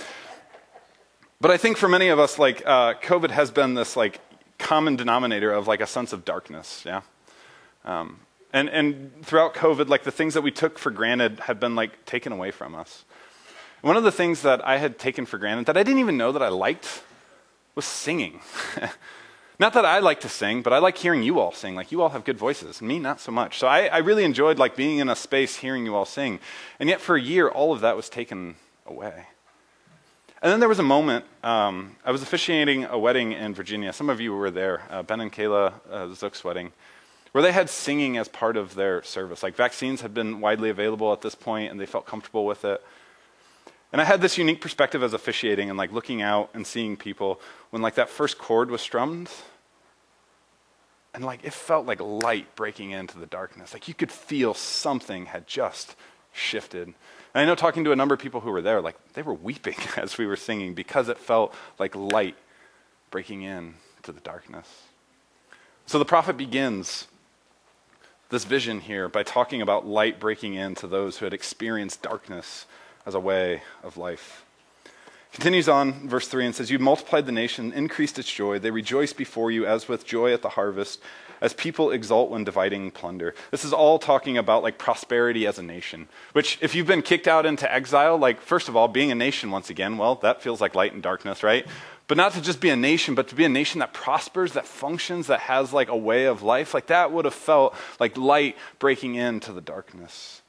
But 1.41 1.51
I 1.51 1.57
think 1.57 1.77
for 1.77 1.89
many 1.89 2.07
of 2.07 2.19
us, 2.19 2.39
like 2.39 2.63
uh, 2.65 2.93
COVID 2.95 3.31
has 3.31 3.51
been 3.51 3.73
this 3.73 3.97
like 3.97 4.21
common 4.57 4.95
denominator 4.95 5.51
of 5.51 5.67
like 5.67 5.81
a 5.81 5.87
sense 5.87 6.13
of 6.13 6.23
darkness. 6.23 6.83
Yeah. 6.85 7.01
Um, 7.83 8.21
and 8.53 8.69
and 8.69 9.11
throughout 9.23 9.53
COVID, 9.53 9.89
like 9.89 10.03
the 10.03 10.11
things 10.11 10.33
that 10.33 10.41
we 10.41 10.51
took 10.51 10.79
for 10.79 10.91
granted 10.91 11.41
have 11.41 11.59
been 11.59 11.75
like 11.75 12.05
taken 12.05 12.31
away 12.31 12.51
from 12.51 12.73
us. 12.73 13.03
One 13.85 13.97
of 13.97 14.03
the 14.03 14.11
things 14.11 14.41
that 14.41 14.67
I 14.67 14.77
had 14.77 14.97
taken 14.97 15.27
for 15.27 15.37
granted 15.37 15.67
that 15.67 15.77
I 15.77 15.83
didn't 15.83 15.99
even 15.99 16.17
know 16.17 16.31
that 16.31 16.41
I 16.41 16.47
liked 16.47 17.03
was 17.75 17.85
singing. 17.85 18.39
Not 19.59 19.73
that 19.73 19.85
I 19.85 19.99
like 19.99 20.21
to 20.21 20.27
sing, 20.27 20.63
but 20.63 20.73
I 20.73 20.79
like 20.79 20.97
hearing 20.97 21.21
you 21.21 21.39
all 21.39 21.51
sing. 21.51 21.75
Like 21.75 21.91
you 21.91 22.01
all 22.01 22.09
have 22.09 22.23
good 22.23 22.39
voices, 22.39 22.81
me 22.81 22.97
not 22.97 23.21
so 23.21 23.31
much. 23.31 23.59
So 23.59 23.67
I, 23.67 23.85
I 23.85 23.99
really 23.99 24.23
enjoyed 24.23 24.57
like 24.57 24.75
being 24.75 24.97
in 24.97 25.07
a 25.07 25.15
space 25.15 25.57
hearing 25.57 25.85
you 25.85 25.93
all 25.93 26.03
sing. 26.03 26.39
And 26.79 26.89
yet 26.89 26.99
for 26.99 27.15
a 27.15 27.21
year, 27.21 27.47
all 27.47 27.73
of 27.73 27.81
that 27.81 27.95
was 27.95 28.09
taken 28.09 28.55
away. 28.87 29.27
And 30.41 30.51
then 30.51 30.59
there 30.59 30.67
was 30.67 30.79
a 30.79 30.83
moment, 30.83 31.25
um, 31.43 31.95
I 32.03 32.11
was 32.11 32.23
officiating 32.23 32.85
a 32.85 32.97
wedding 32.97 33.33
in 33.33 33.53
Virginia. 33.53 33.93
Some 33.93 34.09
of 34.09 34.19
you 34.19 34.33
were 34.33 34.49
there, 34.49 34.81
uh, 34.89 35.03
Ben 35.03 35.21
and 35.21 35.31
Kayla 35.31 35.73
uh, 35.91 36.05
Zook's 36.07 36.43
wedding, 36.43 36.71
where 37.33 37.43
they 37.43 37.51
had 37.51 37.69
singing 37.69 38.17
as 38.17 38.29
part 38.29 38.57
of 38.57 38.73
their 38.73 39.03
service. 39.03 39.43
Like 39.43 39.55
vaccines 39.55 40.01
had 40.01 40.15
been 40.15 40.41
widely 40.41 40.71
available 40.71 41.13
at 41.13 41.21
this 41.21 41.35
point, 41.35 41.69
and 41.69 41.79
they 41.79 41.85
felt 41.85 42.07
comfortable 42.07 42.47
with 42.47 42.65
it. 42.65 42.83
And 43.95 44.01
I 44.01 44.03
had 44.03 44.19
this 44.19 44.37
unique 44.37 44.59
perspective 44.59 45.03
as 45.03 45.13
officiating 45.13 45.69
and 45.69 45.77
like 45.77 45.93
looking 45.93 46.21
out 46.21 46.49
and 46.53 46.67
seeing 46.67 46.97
people 46.97 47.39
when 47.69 47.81
like 47.81 47.95
that 47.95 48.09
first 48.09 48.37
chord 48.37 48.69
was 48.69 48.81
strummed. 48.81 49.29
And 51.13 51.23
like 51.23 51.45
it 51.45 51.53
felt 51.53 51.85
like 51.85 52.01
light 52.01 52.57
breaking 52.57 52.91
into 52.91 53.17
the 53.17 53.25
darkness. 53.25 53.71
Like 53.71 53.87
you 53.87 53.93
could 53.93 54.11
feel 54.11 54.53
something 54.53 55.27
had 55.27 55.47
just 55.47 55.95
shifted. 56.33 56.87
And 56.87 56.95
I 57.35 57.45
know 57.45 57.55
talking 57.55 57.85
to 57.85 57.93
a 57.93 57.95
number 57.95 58.13
of 58.13 58.19
people 58.19 58.41
who 58.41 58.51
were 58.51 58.61
there, 58.61 58.81
like 58.81 58.97
they 59.13 59.21
were 59.21 59.33
weeping 59.33 59.77
as 59.95 60.17
we 60.17 60.25
were 60.25 60.35
singing 60.35 60.73
because 60.73 61.07
it 61.07 61.17
felt 61.17 61.55
like 61.79 61.95
light 61.95 62.35
breaking 63.11 63.43
in 63.43 63.75
to 64.03 64.11
the 64.11 64.19
darkness. 64.19 64.67
So 65.85 65.99
the 65.99 66.03
prophet 66.03 66.35
begins 66.35 67.07
this 68.27 68.43
vision 68.43 68.81
here 68.81 69.07
by 69.07 69.23
talking 69.23 69.61
about 69.61 69.87
light 69.87 70.19
breaking 70.19 70.55
into 70.55 70.85
those 70.85 71.19
who 71.19 71.25
had 71.25 71.33
experienced 71.33 72.01
darkness 72.01 72.65
as 73.05 73.15
a 73.15 73.19
way 73.19 73.62
of 73.83 73.97
life. 73.97 74.45
Continues 75.35 75.67
on, 75.67 76.07
verse 76.07 76.29
3, 76.29 76.45
and 76.45 76.55
says, 76.55 76.71
You 76.71 76.79
multiplied 76.79 77.25
the 77.25 77.31
nation, 77.33 77.74
increased 77.74 78.17
its 78.17 78.31
joy. 78.31 78.57
They 78.57 78.71
rejoice 78.71 79.12
before 79.12 79.51
you 79.51 79.65
as 79.65 79.89
with 79.89 80.05
joy 80.05 80.33
at 80.33 80.41
the 80.41 80.50
harvest, 80.50 81.01
as 81.41 81.53
people 81.53 81.91
exult 81.91 82.31
when 82.31 82.45
dividing 82.45 82.91
plunder. 82.91 83.35
This 83.51 83.65
is 83.65 83.74
all 83.74 84.00
talking 84.00 84.38
about 84.38 84.63
like 84.63 84.77
prosperity 84.77 85.45
as 85.45 85.59
a 85.59 85.62
nation. 85.62 86.07
Which, 86.31 86.57
if 86.62 86.74
you've 86.74 86.88
been 86.88 87.01
kicked 87.01 87.27
out 87.27 87.45
into 87.45 87.69
exile, 87.69 88.17
like, 88.17 88.39
first 88.39 88.69
of 88.69 88.77
all, 88.77 88.88
being 88.88 89.12
a 89.12 89.15
nation 89.15 89.51
once 89.51 89.69
again, 89.69 89.97
well, 89.97 90.15
that 90.15 90.41
feels 90.41 90.62
like 90.62 90.74
light 90.74 90.93
and 90.93 91.03
darkness, 91.03 91.43
right? 91.43 91.67
But 92.07 92.15
not 92.15 92.31
to 92.33 92.41
just 92.41 92.62
be 92.62 92.69
a 92.69 92.77
nation, 92.77 93.13
but 93.13 93.27
to 93.27 93.35
be 93.35 93.43
a 93.43 93.50
nation 93.50 93.79
that 93.79 93.93
prospers, 93.93 94.53
that 94.53 94.65
functions, 94.65 95.27
that 95.27 95.41
has 95.41 95.74
like 95.74 95.89
a 95.89 95.97
way 95.97 96.25
of 96.25 96.43
life. 96.43 96.74
Like 96.74 96.88
that 96.88 97.12
would 97.12 97.25
have 97.25 97.33
felt 97.33 97.75
like 98.00 98.15
light 98.15 98.55
breaking 98.79 99.15
into 99.15 99.51
the 99.51 99.59
darkness. 99.62 100.41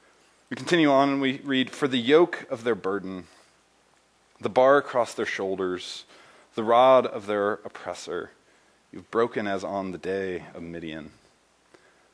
We 0.49 0.55
continue 0.55 0.89
on 0.89 1.09
and 1.09 1.21
we 1.21 1.41
read, 1.43 1.71
For 1.71 1.89
the 1.89 1.97
yoke 1.97 2.45
of 2.49 2.63
their 2.63 2.75
burden, 2.75 3.25
the 4.39 4.49
bar 4.49 4.77
across 4.77 5.13
their 5.13 5.25
shoulders, 5.25 6.05
the 6.55 6.63
rod 6.63 7.05
of 7.05 7.25
their 7.25 7.53
oppressor, 7.65 8.31
you've 8.91 9.11
broken 9.11 9.45
as 9.45 9.65
on 9.65 9.91
the 9.91 9.97
day 9.97 10.45
of 10.53 10.63
Midian. 10.63 11.11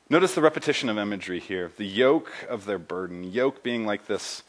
Notice 0.10 0.34
the 0.34 0.42
repetition 0.42 0.90
of 0.90 0.98
imagery 0.98 1.40
here. 1.40 1.72
The 1.78 1.86
yoke 1.86 2.32
of 2.50 2.66
their 2.66 2.80
burden. 2.80 3.24
Yoke 3.24 3.62
being 3.62 3.86
like 3.86 4.08
this 4.08 4.42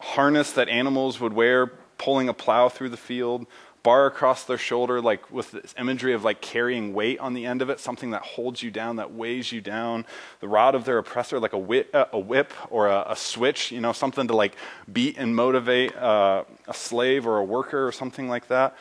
harness 0.00 0.52
that 0.52 0.68
animals 0.68 1.18
would 1.18 1.32
wear 1.32 1.66
pulling 1.98 2.28
a 2.28 2.34
plow 2.34 2.68
through 2.68 2.88
the 2.88 2.96
field 2.96 3.46
bar 3.82 4.06
across 4.06 4.44
their 4.44 4.58
shoulder, 4.58 5.00
like 5.00 5.30
with 5.30 5.50
this 5.52 5.74
imagery 5.78 6.12
of 6.12 6.24
like 6.24 6.40
carrying 6.40 6.94
weight 6.94 7.18
on 7.18 7.34
the 7.34 7.46
end 7.46 7.62
of 7.62 7.70
it, 7.70 7.80
something 7.80 8.10
that 8.10 8.22
holds 8.22 8.62
you 8.62 8.70
down, 8.70 8.96
that 8.96 9.12
weighs 9.12 9.50
you 9.50 9.60
down. 9.60 10.06
The 10.40 10.48
rod 10.48 10.74
of 10.74 10.84
their 10.84 10.98
oppressor, 10.98 11.40
like 11.40 11.52
a 11.52 11.58
whip, 11.58 11.90
uh, 11.94 12.06
a 12.12 12.18
whip 12.18 12.52
or 12.70 12.88
a, 12.88 13.06
a, 13.08 13.16
switch, 13.16 13.72
you 13.72 13.80
know, 13.80 13.92
something 13.92 14.28
to 14.28 14.36
like 14.36 14.54
beat 14.92 15.16
and 15.18 15.34
motivate 15.34 15.96
uh, 15.96 16.44
a 16.68 16.74
slave 16.74 17.26
or 17.26 17.38
a 17.38 17.44
worker 17.44 17.86
or 17.86 17.92
something 17.92 18.28
like 18.28 18.48
that. 18.48 18.76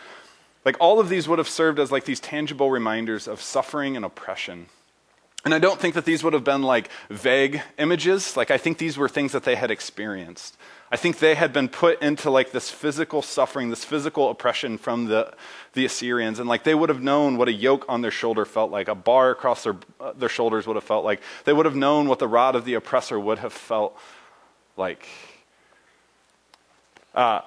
Like 0.63 0.77
all 0.79 1.00
of 1.00 1.10
these 1.10 1.27
would 1.27 1.39
have 1.39 1.50
served 1.50 1.79
as 1.79 1.91
like 1.91 2.05
these 2.05 2.20
tangible 2.20 2.70
reminders 2.70 3.27
of 3.27 3.41
suffering 3.41 3.96
and 3.96 4.05
oppression. 4.05 4.67
And 5.43 5.55
I 5.55 5.60
don't 5.60 5.79
think 5.79 5.96
that 5.96 6.05
these 6.05 6.24
would 6.24 6.34
have 6.34 6.43
been 6.43 6.62
like 6.62 6.89
vague 7.10 7.62
images. 7.79 8.38
Like, 8.38 8.51
I 8.51 8.58
think 8.58 8.77
these 8.77 8.98
were 8.98 9.10
things 9.10 9.31
that 9.31 9.43
they 9.43 9.55
had 9.55 9.72
experienced. 9.72 10.55
I 10.93 10.98
think 10.98 11.19
they 11.19 11.36
had 11.36 11.53
been 11.53 11.69
put 11.69 12.01
into 12.01 12.29
like 12.29 12.51
this 12.51 12.69
physical 12.69 13.21
suffering, 13.21 13.69
this 13.69 13.86
physical 13.86 14.29
oppression 14.29 14.77
from 14.77 15.05
the, 15.05 15.33
the 15.71 15.86
Assyrians. 15.86 16.38
And 16.38 16.50
like 16.50 16.65
they 16.65 16.75
would 16.75 16.89
have 16.89 17.01
known 17.01 17.38
what 17.38 17.48
a 17.48 17.53
yoke 17.53 17.86
on 17.88 18.01
their 18.01 18.12
shoulder 18.12 18.43
felt 18.43 18.71
like, 18.71 18.89
a 18.89 18.95
bar 18.95 19.31
across 19.31 19.63
their, 19.63 19.77
uh, 20.01 20.12
their 20.12 20.27
shoulders 20.27 20.67
would 20.67 20.75
have 20.75 20.83
felt 20.83 21.05
like. 21.05 21.21
They 21.45 21.53
would 21.53 21.65
have 21.65 21.77
known 21.77 22.10
what 22.10 22.19
the 22.19 22.27
rod 22.27 22.55
of 22.55 22.65
the 22.65 22.74
oppressor 22.74 23.17
would 23.17 23.39
have 23.39 23.53
felt 23.53 23.98
like. 24.75 25.07
Uh, 27.15 27.39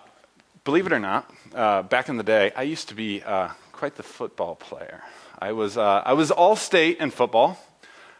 believe 0.64 0.86
it 0.86 0.92
or 0.94 0.98
not, 0.98 1.30
uh, 1.54 1.82
back 1.82 2.08
in 2.08 2.16
the 2.16 2.22
day, 2.22 2.50
I 2.56 2.62
used 2.62 2.88
to 2.88 2.94
be 2.94 3.22
uh, 3.22 3.48
quite 3.72 3.96
the 3.96 4.02
football 4.02 4.56
player. 4.56 5.02
I 5.38 5.52
was, 5.52 5.76
uh, 5.76 6.02
I 6.06 6.14
was 6.14 6.30
all 6.30 6.56
state 6.56 6.96
in 6.98 7.10
football, 7.10 7.58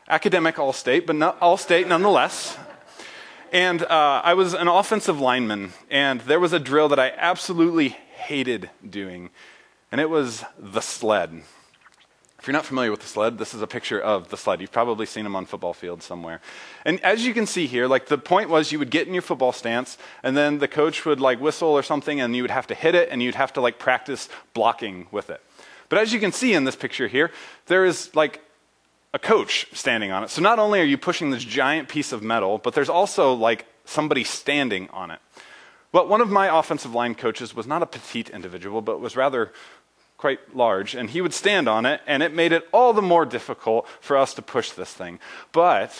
academic 0.07 0.59
all 0.59 0.75
state, 0.75 1.07
but 1.07 1.16
not 1.16 1.38
all 1.40 1.57
state 1.57 1.88
nonetheless. 1.88 2.59
And 3.54 3.84
uh, 3.84 4.20
I 4.25 4.34
was 4.34 4.52
an 4.52 4.66
offensive 4.66 5.20
lineman, 5.20 5.75
and 5.88 6.20
there 6.23 6.40
was 6.40 6.52
a 6.52 6.58
drill 6.58 6.88
that 6.88 6.99
I 6.99 7.12
absolutely 7.16 7.90
hated 8.16 8.68
doing, 8.90 9.30
and 9.92 10.00
it 10.00 10.11
was 10.11 10.42
the 10.58 10.80
sled. 10.80 11.42
If 12.40 12.49
you're 12.49 12.52
not 12.52 12.66
familiar 12.66 12.90
with 12.90 12.99
the 12.99 13.06
sled, 13.06 13.38
this 13.38 13.54
is 13.54 13.62
a 13.62 13.68
picture 13.68 14.00
of 14.00 14.28
the 14.30 14.37
sled. 14.37 14.61
You've 14.61 14.73
probably 14.73 15.06
seen 15.06 15.23
them 15.23 15.37
on 15.37 15.46
football 15.46 15.73
fields 15.73 16.04
somewhere. 16.04 16.40
And 16.84 17.00
as 17.04 17.25
you 17.25 17.32
can 17.32 17.46
see 17.46 17.68
here, 17.68 17.87
like 17.87 18.06
the 18.06 18.18
point 18.18 18.50
was 18.50 18.73
you 18.73 18.80
would 18.80 18.90
get 18.90 19.06
in 19.06 19.14
your 19.14 19.23
football 19.23 19.52
stance, 19.52 19.99
and 20.25 20.37
then 20.37 20.58
the 20.58 20.66
coach 20.66 21.04
would 21.04 21.20
like 21.20 21.40
whistle 21.40 21.68
or 21.68 21.84
something, 21.84 22.20
and 22.20 22.34
you 22.34 22.42
would 22.42 22.50
have 22.50 22.66
to 22.66 22.75
hit 22.75 22.96
it, 22.96 23.08
and 23.12 23.23
you'd 23.23 23.37
have 23.37 23.52
to 23.52 23.61
like 23.61 23.78
practice 23.78 24.28
blocking 24.52 25.06
with 25.12 25.30
it. 25.30 25.40
But 25.88 26.00
as 26.00 26.12
you 26.12 26.18
can 26.18 26.32
see 26.32 26.54
in 26.54 26.64
this 26.64 26.75
picture 26.75 27.06
here, 27.06 27.30
there 27.66 27.84
is 27.84 28.12
like 28.16 28.40
a 29.14 29.18
coach 29.18 29.68
standing 29.73 30.11
on 30.11 30.25
it. 30.25 30.30
So 30.30 30.42
not 30.42 30.59
only 30.59 30.80
are 30.80 30.85
you 30.85 30.99
pushing 30.99 31.30
this 31.30 31.44
giant 31.44 31.88
piece 31.88 32.11
of 32.11 32.23
metal, 32.23 32.59
but 32.59 32.75
there's 32.75 32.88
also 32.88 33.33
like 33.33 33.64
somebody 33.85 34.25
standing 34.25 34.90
on 34.90 35.12
it. 35.12 35.21
Well, 35.92 36.09
one 36.09 36.21
of 36.21 36.30
my 36.30 36.59
offensive 36.59 36.92
line 36.92 37.14
coaches 37.14 37.54
was 37.54 37.66
not 37.66 37.80
a 37.80 37.87
petite 37.87 38.28
individual, 38.28 38.83
but 38.83 39.00
was 39.00 39.14
rather 39.14 39.52
quite 40.16 40.56
large, 40.56 40.97
and 40.97 41.11
he 41.11 41.21
would 41.21 41.33
stand 41.33 41.68
on 41.68 41.87
it, 41.87 42.00
and 42.09 42.25
it 42.25 42.35
made 42.35 42.50
it 42.50 42.66
all 42.73 42.92
the 42.92 43.02
more 43.02 43.25
difficult 43.25 43.87
for 44.00 44.16
us 44.16 44.35
to 44.35 44.42
push 44.42 44.73
this 44.73 44.92
thing. 44.92 45.21
But 45.52 45.97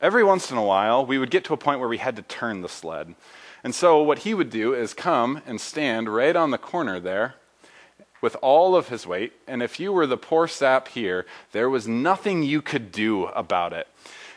every 0.00 0.24
once 0.24 0.50
in 0.50 0.56
a 0.56 0.64
while, 0.64 1.04
we 1.04 1.18
would 1.18 1.30
get 1.30 1.44
to 1.44 1.52
a 1.52 1.58
point 1.58 1.80
where 1.80 1.88
we 1.88 1.98
had 1.98 2.16
to 2.16 2.22
turn 2.22 2.62
the 2.62 2.68
sled. 2.70 3.14
And 3.62 3.74
so, 3.74 4.02
what 4.02 4.20
he 4.20 4.32
would 4.32 4.48
do 4.48 4.72
is 4.72 4.94
come 4.94 5.42
and 5.46 5.60
stand 5.60 6.08
right 6.08 6.34
on 6.34 6.52
the 6.52 6.58
corner 6.58 7.00
there 7.00 7.34
with 8.20 8.36
all 8.42 8.76
of 8.76 8.88
his 8.88 9.06
weight, 9.06 9.32
and 9.46 9.62
if 9.62 9.80
you 9.80 9.92
were 9.92 10.06
the 10.06 10.16
poor 10.16 10.46
sap 10.46 10.88
here, 10.88 11.26
there 11.52 11.70
was 11.70 11.88
nothing 11.88 12.42
you 12.42 12.62
could 12.62 12.92
do 12.92 13.26
about 13.26 13.72
it. 13.72 13.86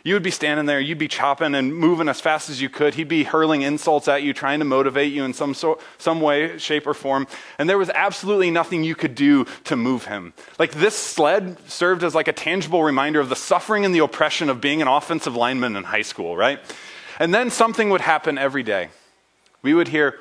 You 0.06 0.16
would 0.16 0.24
be 0.24 0.32
standing 0.32 0.66
there, 0.66 0.82
you'd 0.82 0.98
be 0.98 1.08
chopping 1.08 1.56
and 1.56 1.74
moving 1.74 2.10
as 2.10 2.20
fast 2.20 2.50
as 2.50 2.62
you 2.62 2.68
could. 2.68 2.96
He'd 2.96 3.08
be 3.08 3.24
hurling 3.24 3.62
insults 3.62 4.10
at 4.10 4.22
you, 4.22 4.34
trying 4.34 4.60
to 4.60 4.66
motivate 4.66 5.14
you 5.14 5.24
in 5.24 5.34
some, 5.34 5.54
so, 5.54 5.80
some 5.98 6.20
way, 6.20 6.58
shape, 6.58 6.86
or 6.86 6.94
form. 6.94 7.26
And 7.58 7.70
there 7.70 7.78
was 7.78 7.90
absolutely 7.90 8.52
nothing 8.52 8.84
you 8.84 8.96
could 8.96 9.16
do 9.16 9.46
to 9.64 9.78
move 9.78 10.06
him. 10.06 10.34
Like 10.60 10.74
this 10.74 10.98
sled 10.98 11.58
served 11.70 12.04
as 12.04 12.14
like 12.14 12.28
a 12.28 12.34
tangible 12.34 12.84
reminder 12.84 13.22
of 13.22 13.30
the 13.30 13.38
suffering 13.38 13.86
and 13.86 13.96
the 13.96 14.00
oppression 14.00 14.50
of 14.50 14.60
being 14.60 14.82
an 14.82 14.90
offensive 14.90 15.38
lineman 15.38 15.78
in 15.78 15.86
high 15.86 16.02
school, 16.02 16.36
right? 16.36 16.60
And 17.18 17.34
then 17.34 17.50
something 17.50 17.90
would 17.90 18.02
happen 18.02 18.38
every 18.38 18.64
day. 18.64 18.90
We 19.62 19.74
would 19.74 19.88
hear, 19.88 20.20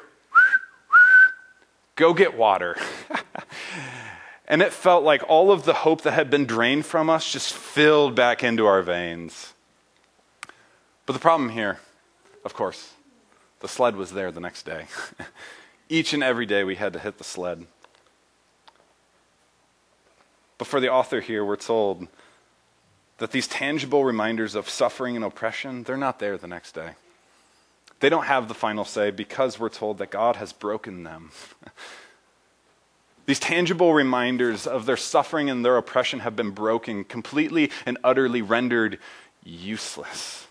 go 1.96 2.14
get 2.14 2.36
water. 2.36 2.76
and 4.46 4.62
it 4.62 4.72
felt 4.72 5.04
like 5.04 5.22
all 5.28 5.50
of 5.50 5.64
the 5.64 5.74
hope 5.74 6.02
that 6.02 6.12
had 6.12 6.30
been 6.30 6.46
drained 6.46 6.86
from 6.86 7.10
us 7.10 7.30
just 7.30 7.52
filled 7.52 8.14
back 8.14 8.42
into 8.42 8.66
our 8.66 8.82
veins. 8.82 9.54
But 11.06 11.14
the 11.14 11.18
problem 11.18 11.50
here, 11.50 11.80
of 12.44 12.54
course, 12.54 12.92
the 13.60 13.68
sled 13.68 13.96
was 13.96 14.12
there 14.12 14.30
the 14.30 14.40
next 14.40 14.64
day. 14.64 14.86
Each 15.88 16.12
and 16.12 16.22
every 16.22 16.46
day 16.46 16.64
we 16.64 16.76
had 16.76 16.92
to 16.94 16.98
hit 16.98 17.18
the 17.18 17.24
sled. 17.24 17.66
But 20.58 20.66
for 20.66 20.80
the 20.80 20.90
author 20.90 21.20
here, 21.20 21.44
we're 21.44 21.56
told 21.56 22.06
that 23.18 23.32
these 23.32 23.48
tangible 23.48 24.04
reminders 24.04 24.54
of 24.54 24.68
suffering 24.68 25.16
and 25.16 25.24
oppression, 25.24 25.82
they're 25.82 25.96
not 25.96 26.18
there 26.18 26.38
the 26.38 26.46
next 26.46 26.72
day. 26.72 26.90
They 28.02 28.08
don't 28.08 28.24
have 28.24 28.48
the 28.48 28.54
final 28.54 28.84
say 28.84 29.12
because 29.12 29.60
we're 29.60 29.68
told 29.68 29.98
that 29.98 30.10
God 30.10 30.34
has 30.34 30.52
broken 30.52 31.04
them. 31.04 31.30
These 33.26 33.38
tangible 33.38 33.94
reminders 33.94 34.66
of 34.66 34.86
their 34.86 34.96
suffering 34.96 35.48
and 35.48 35.64
their 35.64 35.76
oppression 35.76 36.18
have 36.18 36.34
been 36.34 36.50
broken, 36.50 37.04
completely 37.04 37.70
and 37.86 37.96
utterly 38.02 38.42
rendered 38.42 38.98
useless. 39.44 40.48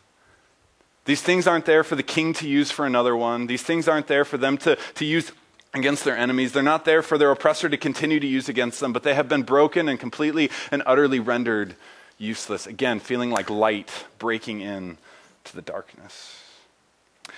These 1.04 1.22
things 1.22 1.46
aren't 1.46 1.66
there 1.66 1.84
for 1.84 1.98
the 1.98 2.04
king 2.04 2.32
to 2.36 2.48
use 2.48 2.72
for 2.72 2.86
another 2.86 3.18
one. 3.18 3.48
These 3.48 3.64
things 3.64 3.86
aren't 3.86 4.08
there 4.08 4.24
for 4.24 4.38
them 4.38 4.58
to, 4.60 4.78
to 4.96 5.04
use 5.04 5.34
against 5.74 6.06
their 6.06 6.16
enemies. 6.16 6.54
They're 6.54 6.64
not 6.64 6.86
there 6.86 7.02
for 7.02 7.18
their 7.18 7.32
oppressor 7.32 7.68
to 7.68 7.76
continue 7.76 8.22
to 8.22 8.28
use 8.28 8.48
against 8.48 8.80
them, 8.80 8.94
but 8.94 9.04
they 9.04 9.14
have 9.14 9.28
been 9.28 9.44
broken 9.44 9.90
and 9.90 10.00
completely 10.00 10.50
and 10.72 10.84
utterly 10.86 11.20
rendered 11.20 11.76
useless. 12.18 12.66
Again, 12.66 13.02
feeling 13.02 13.30
like 13.30 13.50
light 13.50 14.06
breaking 14.20 14.62
in 14.62 14.98
to 15.44 15.54
the 15.54 15.62
darkness. 15.62 16.41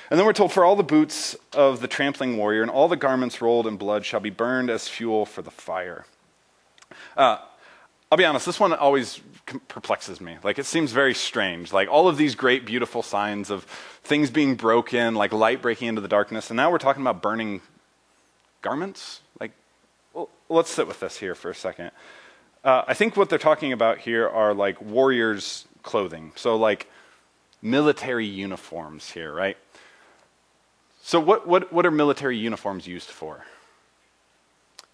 And 0.10 0.19
then 0.19 0.25
we're 0.25 0.34
told, 0.34 0.51
For 0.51 0.63
all 0.65 0.75
the 0.75 0.84
boots 0.84 1.36
of 1.53 1.82
the 1.82 1.88
trampling 1.88 2.38
warrior 2.38 2.62
and 2.62 2.71
all 2.71 2.88
the 2.88 2.95
garments 2.95 3.41
rolled 3.41 3.67
in 3.67 3.77
blood 3.77 4.06
shall 4.06 4.19
be 4.19 4.29
burned 4.29 4.69
as 4.69 4.88
fuel 4.88 5.25
for 5.25 5.41
the 5.41 5.51
fire. 5.51 6.06
Uh, 7.17 7.38
I'll 8.12 8.17
be 8.17 8.25
honest, 8.25 8.45
this 8.45 8.60
one 8.60 8.73
always 8.73 9.19
perplexes 9.67 10.21
me. 10.21 10.38
Like, 10.43 10.60
it 10.60 10.65
seems 10.65 10.91
very 10.91 11.15
strange. 11.15 11.73
Like, 11.73 11.89
all 11.89 12.08
of 12.08 12.17
these 12.17 12.36
great, 12.36 12.65
beautiful 12.65 13.01
signs 13.01 13.49
of 13.49 13.63
things 14.03 14.29
being 14.29 14.56
broken, 14.56 15.15
like 15.15 15.34
light 15.34 15.63
breaking 15.63 15.88
into 15.88 16.01
the 16.01 16.08
darkness, 16.08 16.51
and 16.51 16.58
now 16.58 16.69
we're 16.69 16.77
talking 16.77 17.01
about 17.01 17.21
burning 17.21 17.62
garments? 18.62 19.21
Like, 19.39 19.51
well, 20.13 20.29
let's 20.49 20.71
sit 20.71 20.88
with 20.88 20.99
this 20.99 21.17
here 21.17 21.36
for 21.36 21.51
a 21.51 21.56
second. 21.56 21.91
Uh, 22.63 22.84
I 22.88 22.93
think 22.93 23.17
what 23.17 23.29
they're 23.29 23.38
talking 23.38 23.73
about 23.73 23.99
here 23.99 24.27
are 24.27 24.53
like 24.53 24.82
warriors' 24.82 25.67
clothing. 25.84 26.32
So, 26.36 26.56
like, 26.56 26.88
military 27.62 28.25
uniforms 28.25 29.12
here, 29.12 29.34
right? 29.34 29.58
So, 31.05 31.19
what, 31.19 31.45
what, 31.45 31.73
what 31.73 31.85
are 31.85 31.91
military 31.91 32.37
uniforms 32.37 32.87
used 32.87 33.09
for? 33.09 33.43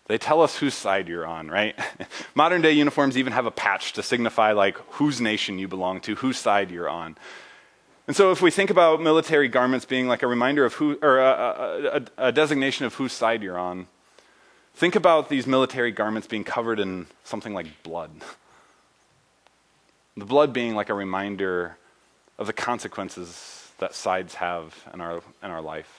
They 0.08 0.18
tell 0.18 0.42
us 0.42 0.58
whose 0.58 0.74
side 0.74 1.08
you're 1.08 1.26
on, 1.26 1.50
right? 1.50 1.78
Modern 2.36 2.64
day 2.64 2.72
uniforms 2.72 3.16
even 3.16 3.32
have 3.32 3.46
a 3.46 3.52
patch 3.52 3.94
to 3.94 4.02
signify 4.02 4.54
like 4.54 4.78
whose 4.94 5.22
nation 5.22 5.60
you 5.60 5.68
belong 5.68 6.02
to, 6.02 6.16
whose 6.16 6.40
side 6.40 6.72
you're 6.72 6.90
on. 6.90 7.16
And 8.08 8.16
so 8.16 8.32
if 8.32 8.42
we 8.42 8.50
think 8.50 8.72
about 8.72 9.00
military 9.00 9.48
garments 9.48 9.86
being 9.86 10.08
like 10.08 10.24
a 10.24 10.28
reminder 10.28 10.66
of 10.66 10.74
who, 10.74 10.98
or 11.04 11.20
a, 11.20 12.02
a, 12.18 12.30
a 12.30 12.32
designation 12.32 12.88
of 12.88 12.96
whose 12.96 13.14
side 13.14 13.44
you're 13.44 13.60
on, 13.60 13.86
think 14.74 14.96
about 14.96 15.30
these 15.30 15.46
military 15.46 15.92
garments 15.92 16.28
being 16.28 16.44
covered 16.44 16.80
in 16.80 17.06
something 17.24 17.54
like 17.54 17.84
blood. 17.84 18.10
The 20.18 20.26
blood 20.26 20.54
being 20.54 20.74
like 20.74 20.90
a 20.90 20.96
reminder 20.96 21.78
of 22.40 22.48
the 22.48 22.54
consequences 22.54 23.68
that 23.78 23.94
sides 23.94 24.36
have 24.36 24.76
in 24.94 25.02
our, 25.02 25.22
in 25.44 25.52
our 25.52 25.62
life. 25.62 25.99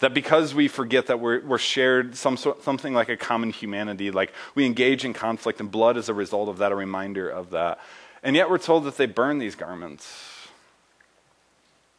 That 0.00 0.14
because 0.14 0.54
we 0.54 0.68
forget 0.68 1.06
that 1.06 1.18
we're, 1.18 1.44
we're 1.44 1.58
shared 1.58 2.14
some, 2.16 2.36
something 2.36 2.94
like 2.94 3.08
a 3.08 3.16
common 3.16 3.50
humanity, 3.50 4.10
like 4.12 4.32
we 4.54 4.64
engage 4.64 5.04
in 5.04 5.12
conflict, 5.12 5.58
and 5.58 5.70
blood 5.70 5.96
is 5.96 6.08
a 6.08 6.14
result 6.14 6.48
of 6.48 6.58
that, 6.58 6.70
a 6.70 6.76
reminder 6.76 7.28
of 7.28 7.50
that. 7.50 7.80
And 8.22 8.36
yet 8.36 8.48
we're 8.48 8.58
told 8.58 8.84
that 8.84 8.96
they 8.96 9.06
burn 9.06 9.38
these 9.38 9.56
garments. 9.56 10.08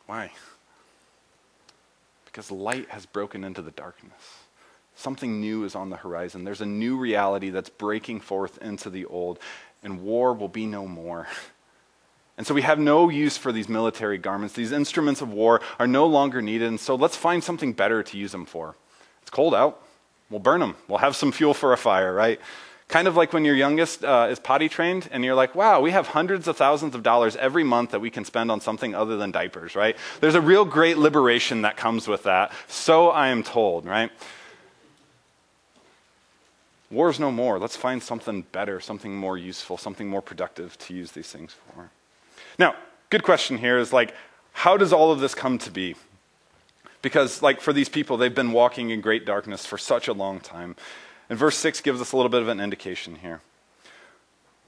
Why? 0.06 0.32
Because 2.26 2.52
light 2.52 2.90
has 2.90 3.06
broken 3.06 3.44
into 3.44 3.62
the 3.62 3.72
darkness. 3.72 4.40
Something 4.96 5.40
new 5.40 5.66
is 5.66 5.76
on 5.76 5.90
the 5.90 5.98
horizon. 5.98 6.44
There's 6.44 6.62
a 6.62 6.66
new 6.66 6.98
reality 6.98 7.50
that's 7.50 7.70
breaking 7.70 8.22
forth 8.22 8.58
into 8.62 8.90
the 8.90 9.06
old, 9.06 9.40
and 9.84 10.02
war 10.04 10.34
will 10.34 10.50
be 10.50 10.66
no 10.66 10.88
more. 10.88 11.28
And 12.40 12.48
so 12.48 12.54
we 12.54 12.62
have 12.62 12.80
no 12.80 13.10
use 13.10 13.36
for 13.36 13.52
these 13.52 13.68
military 13.68 14.18
garments. 14.18 14.56
These 14.56 14.72
instruments 14.72 15.20
of 15.20 15.30
war 15.34 15.60
are 15.78 15.88
no 15.88 16.08
longer 16.08 16.42
needed. 16.42 16.70
And 16.70 16.80
so 16.80 16.96
let's 16.96 17.18
find 17.18 17.44
something 17.44 17.74
better 17.74 18.02
to 18.02 18.18
use 18.18 18.32
them 18.32 18.46
for. 18.46 18.78
It's 19.22 19.30
cold 19.30 19.54
out. 19.54 19.84
We'll 20.30 20.40
burn 20.40 20.62
them. 20.62 20.78
We'll 20.88 21.00
have 21.00 21.18
some 21.18 21.34
fuel 21.34 21.54
for 21.54 21.74
a 21.74 21.78
fire, 21.78 22.14
right? 22.14 22.40
Kind 22.88 23.10
of 23.10 23.18
like 23.18 23.34
when 23.34 23.44
your 23.44 23.56
youngest 23.56 24.06
uh, 24.06 24.30
is 24.30 24.40
potty 24.40 24.70
trained 24.70 25.10
and 25.12 25.26
you're 25.26 25.36
like, 25.36 25.54
wow, 25.54 25.82
we 25.82 25.92
have 25.92 26.08
hundreds 26.08 26.48
of 26.48 26.56
thousands 26.56 26.96
of 26.96 27.04
dollars 27.04 27.36
every 27.36 27.66
month 27.66 27.92
that 27.92 28.00
we 28.00 28.10
can 28.10 28.24
spend 28.24 28.50
on 28.50 28.62
something 28.62 28.96
other 28.96 29.18
than 29.18 29.32
diapers, 29.32 29.76
right? 29.76 29.98
There's 30.22 30.36
a 30.36 30.42
real 30.42 30.64
great 30.64 30.98
liberation 30.98 31.64
that 31.64 31.76
comes 31.76 32.08
with 32.08 32.24
that. 32.24 32.54
So 32.70 33.10
I 33.10 33.28
am 33.28 33.44
told, 33.44 33.86
right? 33.86 34.12
War's 36.90 37.20
no 37.20 37.34
more. 37.34 37.60
Let's 37.60 37.76
find 37.76 38.02
something 38.02 38.44
better, 38.44 38.80
something 38.80 39.14
more 39.14 39.38
useful, 39.38 39.78
something 39.78 40.08
more 40.08 40.22
productive 40.22 40.78
to 40.78 40.94
use 40.94 41.12
these 41.12 41.30
things 41.30 41.54
for. 41.76 41.92
Now, 42.60 42.76
good 43.10 43.24
question 43.24 43.58
here 43.58 43.80
is 43.80 43.92
like, 43.94 44.14
how 44.52 44.76
does 44.76 44.92
all 44.92 45.12
of 45.12 45.22
this 45.22 45.34
come 45.34 45.58
to 45.60 45.72
be? 45.72 45.96
Because, 47.02 47.42
like, 47.42 47.62
for 47.62 47.72
these 47.72 47.88
people, 47.88 48.18
they've 48.18 48.36
been 48.36 48.52
walking 48.52 48.90
in 48.90 49.00
great 49.00 49.26
darkness 49.26 49.66
for 49.66 49.78
such 49.78 50.10
a 50.10 50.14
long 50.14 50.42
time. 50.42 50.76
And 51.30 51.40
verse 51.40 51.58
6 51.58 51.80
gives 51.80 52.02
us 52.02 52.12
a 52.12 52.18
little 52.18 52.30
bit 52.30 52.42
of 52.42 52.50
an 52.50 52.60
indication 52.60 53.16
here. 53.16 53.40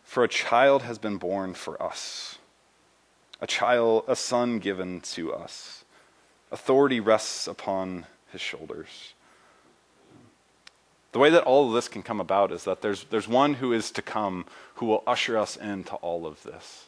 For 0.06 0.24
a 0.24 0.30
child 0.30 0.84
has 0.84 0.98
been 0.98 1.18
born 1.18 1.54
for 1.54 1.82
us, 1.82 2.38
a 3.42 3.48
child, 3.48 4.06
a 4.08 4.16
son 4.16 4.60
given 4.60 5.02
to 5.02 5.34
us. 5.34 5.84
Authority 6.52 7.00
rests 7.00 7.48
upon 7.48 8.06
his 8.32 8.40
shoulders. 8.40 9.14
The 11.12 11.20
way 11.20 11.30
that 11.30 11.44
all 11.44 11.68
of 11.68 11.74
this 11.74 11.90
can 11.90 12.04
come 12.04 12.22
about 12.22 12.54
is 12.54 12.64
that 12.64 12.82
there's, 12.82 13.04
there's 13.06 13.28
one 13.28 13.56
who 13.56 13.74
is 13.74 13.92
to 13.92 14.02
come 14.02 14.46
who 14.76 14.86
will 14.86 15.04
usher 15.06 15.38
us 15.38 15.58
into 15.58 15.96
all 15.96 16.26
of 16.26 16.42
this. 16.44 16.88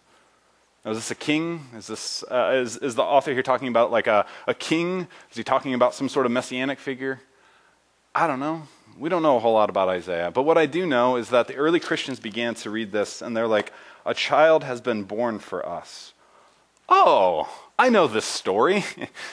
Now, 0.83 0.91
is 0.91 0.97
this 0.97 1.11
a 1.11 1.15
king? 1.15 1.67
Is, 1.75 1.87
this, 1.87 2.23
uh, 2.29 2.51
is, 2.55 2.77
is 2.77 2.95
the 2.95 3.03
author 3.03 3.31
here 3.31 3.43
talking 3.43 3.69
about 3.69 3.91
like 3.91 4.07
a, 4.07 4.25
a 4.47 4.53
king? 4.53 5.07
Is 5.31 5.37
he 5.37 5.43
talking 5.43 5.73
about 5.73 5.95
some 5.95 6.09
sort 6.09 6.25
of 6.25 6.31
messianic 6.31 6.79
figure? 6.79 7.21
I 8.13 8.27
don't 8.27 8.39
know. 8.39 8.63
We 8.97 9.09
don't 9.09 9.23
know 9.23 9.37
a 9.37 9.39
whole 9.39 9.53
lot 9.53 9.69
about 9.69 9.89
Isaiah. 9.89 10.29
But 10.29 10.43
what 10.43 10.57
I 10.57 10.65
do 10.65 10.85
know 10.85 11.15
is 11.15 11.29
that 11.29 11.47
the 11.47 11.55
early 11.55 11.79
Christians 11.79 12.19
began 12.19 12.53
to 12.55 12.69
read 12.69 12.91
this 12.91 13.21
and 13.21 13.35
they're 13.35 13.47
like, 13.47 13.71
a 14.05 14.13
child 14.13 14.63
has 14.65 14.81
been 14.81 15.03
born 15.03 15.39
for 15.39 15.67
us. 15.67 16.13
Oh, 16.89 17.49
I 17.79 17.89
know 17.89 18.07
this 18.07 18.25
story. 18.25 18.83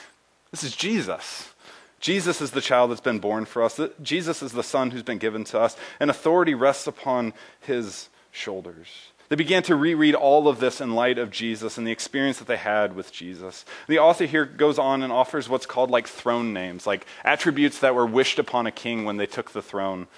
this 0.51 0.63
is 0.63 0.75
Jesus. 0.77 1.53
Jesus 1.99 2.41
is 2.41 2.53
the 2.53 2.63
child 2.63 2.91
that's 2.91 3.01
been 3.01 3.19
born 3.19 3.45
for 3.45 3.63
us. 3.63 3.79
Jesus 4.01 4.43
is 4.43 4.53
the 4.53 4.63
son 4.63 4.91
who's 4.91 5.03
been 5.03 5.19
given 5.19 5.45
to 5.45 5.61
us, 5.61 5.77
and 5.99 6.09
authority 6.09 6.55
rests 6.55 6.87
upon 6.87 7.35
his 7.61 8.09
shoulders. 8.31 9.10
They 9.31 9.37
began 9.37 9.63
to 9.65 9.77
reread 9.77 10.17
all 10.17 10.49
of 10.49 10.59
this 10.59 10.81
in 10.81 10.97
light 10.97 11.17
of 11.17 11.31
Jesus 11.31 11.79
and 11.79 11.87
the 11.87 11.93
experience 11.93 12.39
that 12.39 12.49
they 12.49 12.57
had 12.57 12.97
with 12.97 13.13
Jesus. 13.13 13.65
The 13.87 14.01
author 14.01 14.27
here 14.27 14.45
goes 14.45 14.77
on 14.77 15.05
and 15.05 15.13
offers 15.13 15.49
what's 15.49 15.67
called 15.67 15.89
like 15.89 16.09
throne 16.09 16.53
names, 16.53 16.85
like 16.85 17.07
attributes 17.25 17.79
that 17.79 17.95
were 17.95 18.07
wished 18.07 18.41
upon 18.41 18.67
a 18.67 18.73
king 18.73 19.05
when 19.05 19.19
they 19.19 19.27
took 19.27 19.53
the 19.53 19.63
throne. 19.63 20.09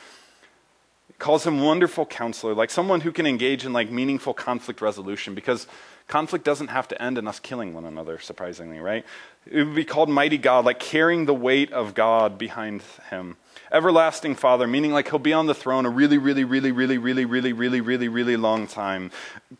Calls 1.18 1.46
him 1.46 1.60
wonderful 1.60 2.06
counselor, 2.06 2.54
like 2.54 2.70
someone 2.70 3.02
who 3.02 3.12
can 3.12 3.26
engage 3.26 3.66
in 3.66 3.74
like 3.74 3.90
meaningful 3.90 4.32
conflict 4.32 4.80
resolution 4.80 5.34
because 5.34 5.66
conflict 6.08 6.42
doesn't 6.42 6.68
have 6.68 6.88
to 6.88 7.00
end 7.00 7.18
in 7.18 7.28
us 7.28 7.38
killing 7.38 7.74
one 7.74 7.84
another, 7.84 8.18
surprisingly, 8.18 8.78
right? 8.78 9.04
It 9.44 9.64
would 9.64 9.74
be 9.74 9.84
called 9.84 10.08
mighty 10.08 10.38
God, 10.38 10.64
like 10.64 10.80
carrying 10.80 11.26
the 11.26 11.34
weight 11.34 11.70
of 11.70 11.92
God 11.92 12.38
behind 12.38 12.80
him. 13.10 13.36
Everlasting 13.70 14.34
Father, 14.34 14.66
meaning 14.66 14.92
like 14.92 15.08
he'll 15.08 15.18
be 15.18 15.32
on 15.32 15.46
the 15.46 15.54
throne 15.54 15.86
a 15.86 15.90
really, 15.90 16.18
really, 16.18 16.44
really, 16.44 16.72
really, 16.72 16.98
really, 16.98 17.24
really, 17.24 17.52
really, 17.52 17.80
really, 17.80 18.08
really 18.08 18.36
long 18.36 18.66
time. 18.66 19.10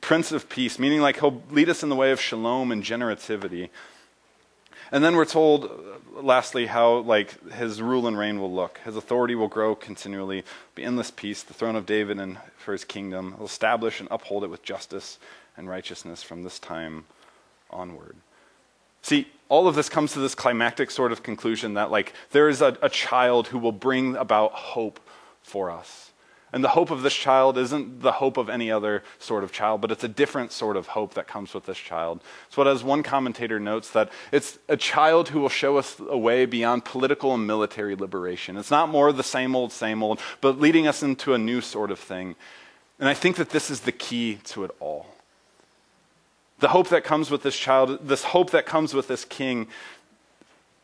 Prince 0.01 0.33
of 0.33 0.49
Peace, 0.49 0.79
meaning 0.79 1.01
like 1.01 1.21
he'll 1.21 1.43
lead 1.51 1.69
us 1.69 1.83
in 1.83 1.89
the 1.89 1.97
way 1.97 2.11
of 2.11 2.21
shalom 2.21 2.71
and 2.71 2.83
generativity. 2.83 3.71
And 4.91 5.03
then 5.03 5.17
we're 5.17 5.25
told, 5.25 5.65
uh, 5.65 6.21
lastly, 6.21 6.67
how 6.67 6.99
like 6.99 7.53
his 7.53 7.81
rule 7.81 8.07
and 8.07 8.19
reign 8.19 8.39
will 8.39 8.53
look. 8.53 8.79
His 8.85 8.97
authority 8.97 9.35
will 9.35 9.49
grow 9.49 9.75
continually, 9.75 10.45
be 10.75 10.85
endless 10.85 11.11
peace, 11.11 11.43
the 11.43 11.55
throne 11.55 11.77
of 11.77 11.87
David 11.87 12.19
and 12.19 12.37
for 12.59 12.73
his 12.73 12.85
kingdom. 12.85 13.35
He'll 13.39 13.47
establish 13.47 14.01
and 14.01 14.09
uphold 14.11 14.45
it 14.45 14.51
with 14.51 14.63
justice 14.63 15.19
and 15.57 15.69
righteousness 15.69 16.23
from 16.23 16.43
this 16.43 16.59
time 16.59 17.05
onward. 17.71 18.17
See, 19.01 19.29
all 19.53 19.69
of 19.69 19.75
this 19.75 19.91
comes 19.91 20.15
to 20.15 20.19
this 20.19 20.35
climactic 20.35 20.91
sort 20.91 21.13
of 21.13 21.23
conclusion 21.23 21.75
that, 21.75 21.91
like, 21.91 22.15
there 22.31 22.49
is 22.49 22.63
a, 22.63 22.75
a, 22.81 22.89
child 22.89 23.49
who 23.49 23.59
will 23.59 23.71
bring 23.71 24.17
about 24.17 24.53
hope 24.53 24.99
for 25.43 25.71
us. 25.71 26.13
And 26.55 26.65
the 26.65 26.69
hope 26.69 26.91
of 26.91 27.03
this 27.03 27.13
child 27.13 27.59
isn't 27.59 28.01
the 28.01 28.13
hope 28.13 28.39
of 28.39 28.49
any 28.49 28.71
other 28.71 29.03
sort 29.19 29.45
of 29.45 29.53
child, 29.53 29.83
but 29.83 29.91
it's 29.91 30.05
a 30.05 30.09
different 30.09 30.53
sort 30.53 30.79
of 30.79 30.87
hope 30.87 31.13
that 31.15 31.29
comes 31.29 31.53
with 31.53 31.67
this 31.67 31.77
child. 31.77 32.23
So, 32.49 32.67
as 32.67 32.83
one 32.83 33.03
commentator 33.03 33.61
notes, 33.61 33.91
that 33.91 34.11
it's 34.33 34.59
a 34.71 34.77
child 34.79 35.29
who 35.29 35.41
will 35.41 35.51
show 35.51 35.77
us 35.77 36.01
a 36.01 36.17
way 36.17 36.47
beyond 36.47 36.87
political 36.87 37.35
and 37.35 37.47
military 37.47 37.95
liberation. 37.95 38.57
It's 38.57 38.71
not 38.71 38.89
more 38.89 39.13
the 39.13 39.23
same 39.23 39.55
old, 39.55 39.71
same 39.71 40.03
old, 40.03 40.19
but 40.41 40.61
leading 40.61 40.87
us 40.87 41.03
into 41.03 41.35
a 41.35 41.39
new 41.39 41.61
sort 41.61 41.91
of 41.91 41.99
thing. 41.99 42.37
And 42.99 43.07
I 43.07 43.13
think 43.13 43.37
that 43.37 43.51
this 43.51 43.71
is 43.71 43.81
the 43.81 43.93
key 43.93 44.39
to 44.45 44.65
it 44.65 44.71
all 44.81 45.09
the 46.63 46.69
hope 46.69 46.91
that 46.91 47.03
comes 47.03 47.29
with 47.29 47.43
this 47.43 47.59
child, 47.59 47.99
this 48.07 48.23
hope 48.23 48.51
that 48.51 48.67
comes 48.67 48.95
with 48.95 49.09
this 49.09 49.25
king, 49.25 49.67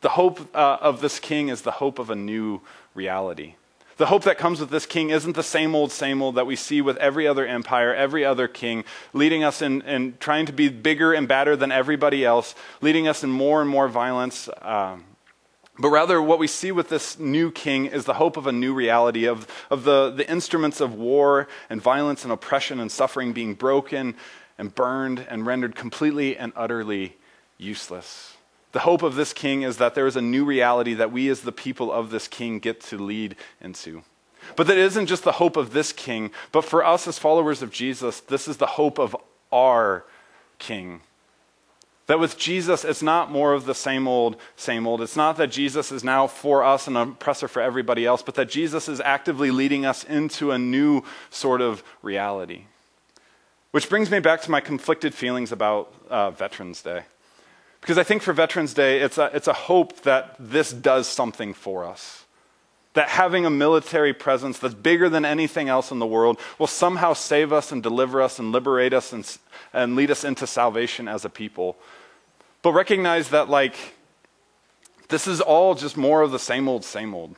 the 0.00 0.08
hope 0.08 0.40
uh, 0.52 0.76
of 0.80 1.00
this 1.00 1.20
king 1.20 1.48
is 1.48 1.62
the 1.62 1.70
hope 1.70 2.00
of 2.00 2.10
a 2.10 2.16
new 2.16 2.60
reality. 2.96 3.54
The 3.96 4.06
hope 4.06 4.24
that 4.24 4.38
comes 4.38 4.58
with 4.58 4.70
this 4.70 4.86
king 4.86 5.10
isn't 5.10 5.36
the 5.36 5.42
same 5.44 5.76
old, 5.76 5.92
same 5.92 6.20
old 6.20 6.34
that 6.34 6.48
we 6.48 6.56
see 6.56 6.80
with 6.80 6.96
every 6.96 7.28
other 7.28 7.46
empire, 7.46 7.94
every 7.94 8.24
other 8.24 8.48
king, 8.48 8.82
leading 9.12 9.44
us 9.44 9.62
in, 9.62 9.82
in 9.82 10.16
trying 10.18 10.46
to 10.46 10.52
be 10.52 10.68
bigger 10.68 11.12
and 11.12 11.28
badder 11.28 11.54
than 11.54 11.70
everybody 11.70 12.24
else, 12.24 12.56
leading 12.80 13.06
us 13.06 13.22
in 13.22 13.30
more 13.30 13.60
and 13.60 13.70
more 13.70 13.86
violence. 13.86 14.48
Um, 14.62 15.04
but 15.78 15.90
rather, 15.90 16.20
what 16.20 16.40
we 16.40 16.48
see 16.48 16.72
with 16.72 16.88
this 16.88 17.20
new 17.20 17.52
king 17.52 17.86
is 17.86 18.04
the 18.04 18.14
hope 18.14 18.36
of 18.36 18.48
a 18.48 18.52
new 18.52 18.74
reality, 18.74 19.26
of, 19.26 19.46
of 19.70 19.84
the, 19.84 20.10
the 20.10 20.28
instruments 20.28 20.80
of 20.80 20.94
war 20.94 21.46
and 21.70 21.80
violence 21.80 22.24
and 22.24 22.32
oppression 22.32 22.80
and 22.80 22.90
suffering 22.90 23.32
being 23.32 23.54
broken 23.54 24.16
and 24.58 24.74
burned 24.74 25.24
and 25.28 25.46
rendered 25.46 25.74
completely 25.74 26.36
and 26.36 26.52
utterly 26.56 27.16
useless. 27.56 28.36
The 28.72 28.80
hope 28.80 29.02
of 29.02 29.14
this 29.14 29.32
king 29.32 29.62
is 29.62 29.78
that 29.78 29.94
there 29.94 30.06
is 30.06 30.16
a 30.16 30.22
new 30.22 30.44
reality 30.44 30.94
that 30.94 31.12
we, 31.12 31.28
as 31.28 31.40
the 31.40 31.52
people 31.52 31.90
of 31.90 32.10
this 32.10 32.28
king, 32.28 32.58
get 32.58 32.80
to 32.82 32.98
lead 32.98 33.36
into. 33.60 34.02
But 34.56 34.66
that 34.66 34.76
isn't 34.76 35.06
just 35.06 35.24
the 35.24 35.32
hope 35.32 35.56
of 35.56 35.72
this 35.72 35.92
king, 35.92 36.30
but 36.52 36.64
for 36.64 36.84
us 36.84 37.06
as 37.06 37.18
followers 37.18 37.62
of 37.62 37.70
Jesus, 37.70 38.20
this 38.20 38.46
is 38.48 38.58
the 38.58 38.66
hope 38.66 38.98
of 38.98 39.16
our 39.52 40.04
king. 40.58 41.00
That 42.06 42.20
with 42.20 42.38
Jesus, 42.38 42.84
it's 42.84 43.02
not 43.02 43.30
more 43.30 43.52
of 43.52 43.66
the 43.66 43.74
same 43.74 44.08
old, 44.08 44.36
same 44.56 44.86
old. 44.86 45.02
It's 45.02 45.16
not 45.16 45.36
that 45.36 45.48
Jesus 45.48 45.92
is 45.92 46.02
now 46.02 46.26
for 46.26 46.64
us 46.64 46.86
and 46.86 46.96
an 46.96 47.10
oppressor 47.10 47.48
for 47.48 47.60
everybody 47.60 48.06
else, 48.06 48.22
but 48.22 48.34
that 48.36 48.48
Jesus 48.48 48.88
is 48.88 49.00
actively 49.00 49.50
leading 49.50 49.84
us 49.84 50.04
into 50.04 50.50
a 50.50 50.58
new 50.58 51.02
sort 51.30 51.60
of 51.60 51.82
reality. 52.00 52.64
Which 53.70 53.88
brings 53.88 54.10
me 54.10 54.18
back 54.18 54.40
to 54.42 54.50
my 54.50 54.60
conflicted 54.60 55.14
feelings 55.14 55.52
about 55.52 55.92
uh, 56.08 56.30
Veterans 56.30 56.80
Day. 56.82 57.02
Because 57.80 57.98
I 57.98 58.02
think 58.02 58.22
for 58.22 58.32
Veterans 58.32 58.72
Day, 58.72 59.00
it's 59.00 59.18
a, 59.18 59.30
it's 59.34 59.46
a 59.46 59.52
hope 59.52 60.02
that 60.02 60.34
this 60.38 60.72
does 60.72 61.06
something 61.06 61.52
for 61.52 61.84
us. 61.84 62.24
That 62.94 63.10
having 63.10 63.44
a 63.44 63.50
military 63.50 64.14
presence 64.14 64.58
that's 64.58 64.74
bigger 64.74 65.08
than 65.08 65.24
anything 65.24 65.68
else 65.68 65.90
in 65.90 65.98
the 65.98 66.06
world 66.06 66.40
will 66.58 66.66
somehow 66.66 67.12
save 67.12 67.52
us 67.52 67.70
and 67.70 67.82
deliver 67.82 68.22
us 68.22 68.38
and 68.38 68.52
liberate 68.52 68.94
us 68.94 69.12
and, 69.12 69.38
and 69.72 69.94
lead 69.94 70.10
us 70.10 70.24
into 70.24 70.46
salvation 70.46 71.06
as 71.06 71.24
a 71.24 71.30
people. 71.30 71.76
But 72.62 72.72
recognize 72.72 73.28
that, 73.28 73.48
like, 73.48 73.76
this 75.08 75.26
is 75.26 75.40
all 75.40 75.74
just 75.74 75.96
more 75.96 76.22
of 76.22 76.30
the 76.30 76.38
same 76.38 76.68
old, 76.68 76.84
same 76.84 77.14
old. 77.14 77.36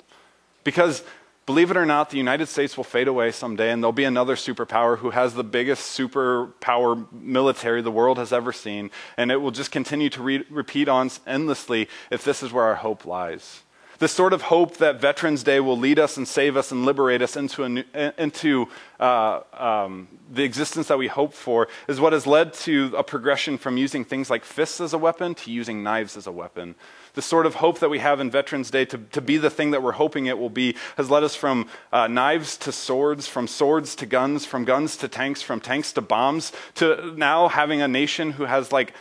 Because 0.65 1.03
Believe 1.51 1.73
it 1.73 1.77
or 1.77 1.85
not, 1.85 2.11
the 2.11 2.17
United 2.17 2.47
States 2.47 2.77
will 2.77 2.85
fade 2.85 3.09
away 3.09 3.33
someday, 3.33 3.73
and 3.73 3.83
there'll 3.83 3.91
be 3.91 4.05
another 4.05 4.37
superpower 4.37 4.97
who 4.97 5.11
has 5.11 5.35
the 5.35 5.43
biggest 5.43 5.99
superpower 5.99 7.11
military 7.11 7.83
the 7.83 7.91
world 7.91 8.19
has 8.19 8.33
ever 8.33 8.53
seen, 8.53 8.89
and 9.17 9.33
it 9.33 9.39
will 9.39 9.51
just 9.51 9.73
continue 9.73 10.09
to 10.11 10.23
re- 10.23 10.45
repeat 10.49 10.87
on 10.89 11.11
endlessly 11.27 11.89
if 12.09 12.23
this 12.23 12.45
is 12.45 12.53
where 12.53 12.67
our 12.67 12.77
hope 12.77 13.05
lies. 13.05 13.65
The 13.99 14.07
sort 14.07 14.33
of 14.33 14.43
hope 14.43 14.77
that 14.77 15.01
Veterans 15.01 15.43
Day 15.43 15.59
will 15.59 15.77
lead 15.77 15.99
us 15.99 16.17
and 16.17 16.29
save 16.29 16.57
us 16.57 16.71
and 16.71 16.85
liberate 16.85 17.21
us 17.21 17.37
into, 17.37 17.69
new, 17.69 17.85
into 18.17 18.69
uh, 19.01 19.41
um, 19.53 20.07
the 20.31 20.45
existence 20.45 20.87
that 20.87 20.99
we 20.99 21.09
hope 21.09 21.35
for 21.35 21.67
is 21.89 22.01
what 22.01 22.13
has 22.13 22.29
led 22.29 22.55
to 22.55 22.95
a 22.97 23.03
progression 23.03 23.59
from 23.59 23.77
using 23.77 24.05
things 24.05 24.31
like 24.31 24.45
fists 24.45 24.81
as 24.81 24.93
a 24.93 24.99
weapon 24.99 25.35
to 25.35 25.51
using 25.51 25.83
knives 25.83 26.17
as 26.17 26.29
a 26.29 26.33
weapon 26.33 26.77
the 27.15 27.23
sort 27.23 27.47
of 27.47 27.57
hope 27.57 27.81
that 27.81 27.91
we 27.91 27.99
have 27.99 28.21
in 28.21 28.31
Veterans 28.31 28.71
Day 28.71 28.85
to, 28.87 28.99
to 28.99 29.21
be 29.21 29.37
the 29.37 29.51
thing 29.51 29.71
that 29.73 29.83
we're 29.83 29.93
hoping 29.93 30.27
it 30.27 30.39
will 30.39 30.51
be 30.51 30.77
has 30.97 31.11
led 31.11 31.23
us 31.23 31.35
from 31.35 31.69
uh, 31.93 32.07
knives 32.07 32.57
to 32.59 32.73
swords, 32.73 33.27
from 33.27 33.47
swords 33.47 33.95
to 33.97 34.07
guns, 34.07 34.47
from 34.47 34.65
guns 34.65 34.97
to 34.99 35.09
tanks, 35.09 35.43
from 35.43 35.61
tanks 35.61 35.93
to 35.93 36.01
bombs, 36.01 36.53
to 36.77 37.15
now 37.17 37.49
having 37.49 37.81
a 37.83 37.89
nation 37.89 38.33
who 38.33 38.45
has 38.45 38.73
like 38.73 38.95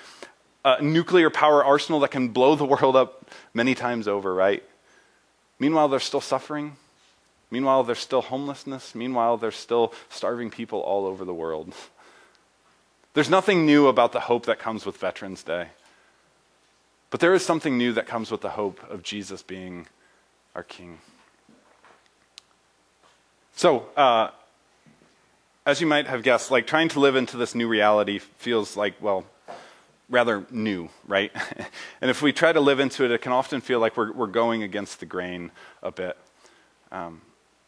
a 0.65 0.82
nuclear 0.82 1.30
power 1.30 1.63
arsenal 1.63 2.00
that 2.02 2.12
can 2.12 2.30
blow 2.30 2.56
the 2.56 2.65
world 2.74 2.95
up 2.95 3.30
many 3.54 3.76
times 3.76 4.08
over, 4.08 4.34
right? 4.34 4.63
Meanwhile, 5.60 5.89
they're 5.89 6.00
still 6.00 6.22
suffering. 6.22 6.78
Meanwhile, 7.52 7.84
there's 7.84 8.00
still 8.00 8.22
homelessness. 8.22 8.93
Meanwhile, 8.93 9.38
there's 9.38 9.56
still 9.56 9.93
starving 10.10 10.50
people 10.50 10.80
all 10.80 11.06
over 11.06 11.26
the 11.26 11.34
world. 11.34 11.74
There's 13.15 13.30
nothing 13.30 13.65
new 13.65 13.88
about 13.88 14.12
the 14.12 14.19
hope 14.19 14.45
that 14.45 14.60
comes 14.60 14.86
with 14.86 14.98
Veterans 14.98 15.41
Day. 15.41 15.69
But 17.10 17.19
there 17.19 17.34
is 17.34 17.43
something 17.43 17.78
new 17.78 17.93
that 17.93 18.06
comes 18.06 18.32
with 18.32 18.41
the 18.41 18.52
hope 18.52 18.80
of 18.89 19.04
Jesus 19.04 19.41
being 19.41 19.88
our 20.56 20.63
King. 20.63 21.00
So, 23.56 23.88
uh, 23.98 24.30
as 25.65 25.82
you 25.82 25.88
might 25.88 26.08
have 26.08 26.24
guessed, 26.24 26.52
like 26.52 26.65
trying 26.67 26.89
to 26.89 27.00
live 27.00 27.15
into 27.15 27.38
this 27.38 27.54
new 27.54 27.67
reality 27.67 28.19
feels 28.19 28.78
like, 28.78 28.95
well, 29.02 29.26
rather 30.10 30.45
new, 30.50 30.89
right? 31.08 31.32
and 32.02 32.10
if 32.10 32.22
we 32.22 32.32
try 32.32 32.52
to 32.52 32.60
live 32.60 32.80
into 32.80 33.06
it, 33.06 33.12
it 33.12 33.22
can 33.22 33.32
often 33.32 33.62
feel 33.62 33.80
like 33.80 33.98
we're, 33.98 34.12
we're 34.12 34.28
going 34.28 34.63
against 34.63 35.00
the 35.00 35.06
grain 35.06 35.52
a 35.84 35.91
bit. 35.91 36.17
Um, 36.91 37.22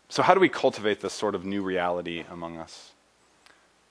so, 0.09 0.23
how 0.23 0.33
do 0.33 0.39
we 0.39 0.49
cultivate 0.49 1.01
this 1.01 1.13
sort 1.13 1.35
of 1.35 1.45
new 1.45 1.61
reality 1.61 2.25
among 2.29 2.57
us? 2.57 2.91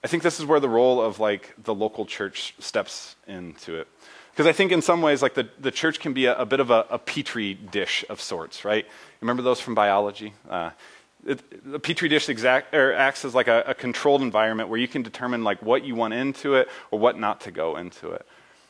I 0.02 0.08
think 0.08 0.22
this 0.22 0.40
is 0.40 0.46
where 0.46 0.60
the 0.60 0.68
role 0.68 1.00
of 1.00 1.20
like 1.20 1.54
the 1.62 1.74
local 1.74 2.06
church 2.06 2.54
steps 2.58 3.16
into 3.26 3.76
it. 3.76 3.88
Because 4.40 4.48
I 4.48 4.56
think 4.56 4.72
in 4.72 4.80
some 4.80 5.02
ways, 5.02 5.20
like 5.20 5.34
the, 5.34 5.50
the 5.58 5.70
church 5.70 6.00
can 6.00 6.14
be 6.14 6.24
a, 6.24 6.34
a 6.34 6.46
bit 6.46 6.60
of 6.60 6.70
a, 6.70 6.86
a, 6.88 6.98
petri 6.98 7.52
dish 7.52 8.06
of 8.08 8.22
sorts, 8.22 8.64
right? 8.64 8.86
Remember 9.20 9.42
those 9.42 9.60
from 9.60 9.74
biology? 9.74 10.32
Uh, 10.48 10.70
the 11.22 11.78
petri 11.78 12.08
dish 12.08 12.26
exact, 12.30 12.74
or 12.74 12.94
acts 12.94 13.26
as 13.26 13.34
like 13.34 13.48
a, 13.48 13.62
a 13.66 13.74
controlled 13.74 14.22
environment 14.22 14.70
where 14.70 14.78
you 14.78 14.88
can 14.88 15.02
determine 15.02 15.44
like 15.44 15.60
what 15.60 15.84
you 15.84 15.94
want 15.94 16.14
into 16.14 16.54
it 16.54 16.70
or 16.90 16.98
what 16.98 17.18
not 17.18 17.42
to 17.42 17.50
go 17.50 17.76
into 17.76 18.12
it. 18.12 18.26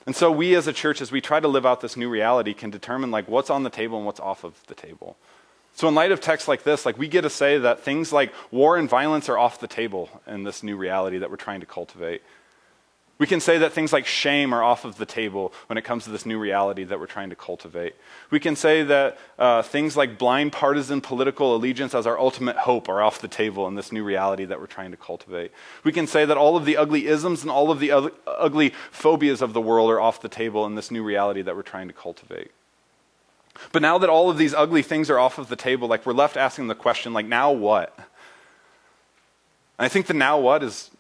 And 0.06 0.16
so 0.16 0.33
we 0.33 0.56
as 0.56 0.66
a 0.66 0.72
church, 0.72 1.00
as 1.00 1.12
we 1.12 1.20
try 1.20 1.38
to 1.38 1.46
live 1.46 1.64
out 1.64 1.80
this 1.80 1.96
new 1.96 2.09
reality, 2.09 2.52
can 2.52 2.70
determine 2.70 3.12
like 3.12 3.28
what's 3.28 3.48
on 3.48 3.62
the 3.62 3.70
table 3.70 3.96
and 3.96 4.04
what's 4.04 4.18
off 4.18 4.42
of 4.42 4.61
the 4.66 4.74
table. 4.74 5.16
So 5.74 5.87
in 5.87 5.94
light 5.94 6.11
of 6.11 6.20
texts 6.20 6.48
like 6.48 6.64
this, 6.64 6.85
like 6.85 6.98
we 6.98 7.06
get 7.06 7.20
to 7.20 7.30
say 7.30 7.59
that 7.59 7.78
things 7.78 8.12
like 8.12 8.33
war 8.50 8.76
and 8.76 8.88
violence 8.88 9.28
are 9.28 9.38
off 9.38 9.61
the 9.61 9.68
table 9.68 10.11
in 10.26 10.42
this 10.42 10.64
new 10.64 10.76
reality 10.76 11.18
that 11.18 11.30
we're 11.30 11.37
trying 11.37 11.61
to 11.61 11.66
cultivate. 11.66 12.22
We 13.20 13.26
can 13.26 13.38
say 13.38 13.59
that 13.59 13.74
things 13.74 13.92
like 13.92 14.06
shame 14.06 14.54
are 14.54 14.62
off 14.62 14.87
of 14.87 14.96
the 14.96 15.04
table 15.04 15.52
when 15.66 15.76
it 15.76 15.85
comes 15.85 16.04
to 16.04 16.11
this 16.11 16.24
new 16.24 16.38
reality 16.38 16.85
that 16.85 16.98
we're 16.98 17.04
trying 17.04 17.28
to 17.28 17.37
cultivate. 17.37 17.94
We 18.30 18.40
can 18.40 18.56
say 18.56 18.83
that 18.83 19.18
uh, 19.38 19.61
things 19.61 19.94
like 19.94 20.16
blind 20.16 20.52
partisan 20.52 21.02
political 21.02 21.54
allegiance 21.54 21.94
as 21.94 22.06
our 22.06 22.18
ultimate 22.18 22.56
hope 22.56 22.88
are 22.88 23.02
off 23.02 23.20
the 23.20 23.28
table 23.28 23.68
in 23.68 23.74
this 23.74 23.92
new 23.92 24.02
reality 24.04 24.46
that 24.46 24.59
we're 24.59 24.66
trying 24.66 24.90
to 24.92 24.96
cultivate. 24.96 25.52
We 25.85 25.92
can 25.92 26.06
say 26.06 26.24
that 26.24 26.38
all 26.38 26.56
of 26.56 26.64
the 26.64 26.78
ugly 26.78 27.09
isms 27.09 27.42
and 27.42 27.50
all 27.50 27.70
of 27.70 27.78
the 27.78 27.92
ugly 28.26 28.72
phobias 28.90 29.42
of 29.42 29.52
the 29.52 29.61
world 29.61 29.90
are 29.90 30.00
off 30.00 30.22
the 30.22 30.30
table 30.30 30.64
in 30.64 30.74
this 30.74 30.90
new 30.90 31.02
reality 31.02 31.42
that 31.42 31.54
we're 31.54 31.61
trying 31.61 31.88
to 31.88 31.94
cultivate. 31.94 32.50
But 33.70 33.83
now 33.83 33.98
that 33.98 34.09
all 34.09 34.30
of 34.30 34.38
these 34.38 34.54
ugly 34.54 34.80
things 34.80 35.11
are 35.11 35.18
off 35.18 35.37
of 35.37 35.48
the 35.48 35.56
table, 35.56 35.88
like 35.88 36.06
we're 36.06 36.14
left 36.14 36.38
asking 36.38 36.68
the 36.68 36.74
question, 36.74 37.12
like, 37.12 37.26
now 37.26 37.52
what? 37.52 37.92
And 37.98 38.06
I 39.85 39.88
think 39.88 40.06
the 40.06 40.14
now 40.14 40.38
what 40.38 40.62
is 40.62 40.90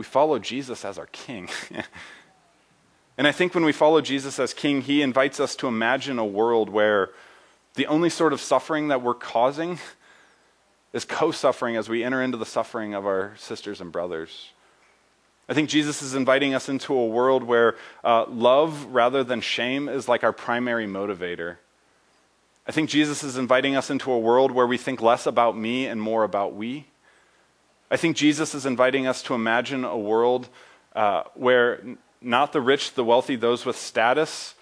we 0.00 0.04
follow 0.04 0.38
Jesus 0.38 0.82
as 0.86 0.96
our 0.96 1.08
king. 1.12 1.50
and 3.18 3.28
I 3.28 3.32
think 3.32 3.54
when 3.54 3.66
we 3.66 3.72
follow 3.72 4.00
Jesus 4.00 4.38
as 4.38 4.54
king, 4.54 4.80
he 4.80 5.02
invites 5.02 5.38
us 5.38 5.54
to 5.56 5.66
imagine 5.66 6.18
a 6.18 6.24
world 6.24 6.70
where 6.70 7.10
the 7.74 7.86
only 7.86 8.08
sort 8.08 8.32
of 8.32 8.40
suffering 8.40 8.88
that 8.88 9.02
we're 9.02 9.12
causing 9.12 9.78
is 10.94 11.04
co 11.04 11.32
suffering 11.32 11.76
as 11.76 11.90
we 11.90 12.02
enter 12.02 12.22
into 12.22 12.38
the 12.38 12.46
suffering 12.46 12.94
of 12.94 13.04
our 13.04 13.34
sisters 13.36 13.82
and 13.82 13.92
brothers. 13.92 14.48
I 15.50 15.52
think 15.52 15.68
Jesus 15.68 16.00
is 16.00 16.14
inviting 16.14 16.54
us 16.54 16.70
into 16.70 16.94
a 16.94 17.06
world 17.06 17.44
where 17.44 17.76
uh, 18.02 18.24
love 18.24 18.86
rather 18.86 19.22
than 19.22 19.42
shame 19.42 19.86
is 19.86 20.08
like 20.08 20.24
our 20.24 20.32
primary 20.32 20.86
motivator. 20.86 21.56
I 22.66 22.72
think 22.72 22.88
Jesus 22.88 23.22
is 23.22 23.36
inviting 23.36 23.76
us 23.76 23.90
into 23.90 24.10
a 24.10 24.18
world 24.18 24.50
where 24.50 24.66
we 24.66 24.78
think 24.78 25.02
less 25.02 25.26
about 25.26 25.58
me 25.58 25.84
and 25.84 26.00
more 26.00 26.24
about 26.24 26.54
we. 26.54 26.86
I 27.90 27.96
think 27.96 28.16
Jesus 28.16 28.54
is 28.54 28.66
inviting 28.66 29.06
us 29.06 29.22
to 29.24 29.34
imagine 29.34 29.84
a 29.84 29.98
world 29.98 30.48
uh, 30.94 31.24
where 31.34 31.82
not 32.20 32.52
the 32.52 32.60
rich, 32.60 32.94
the 32.94 33.04
wealthy, 33.04 33.34
those 33.36 33.64
with 33.66 33.76
status 33.76 34.54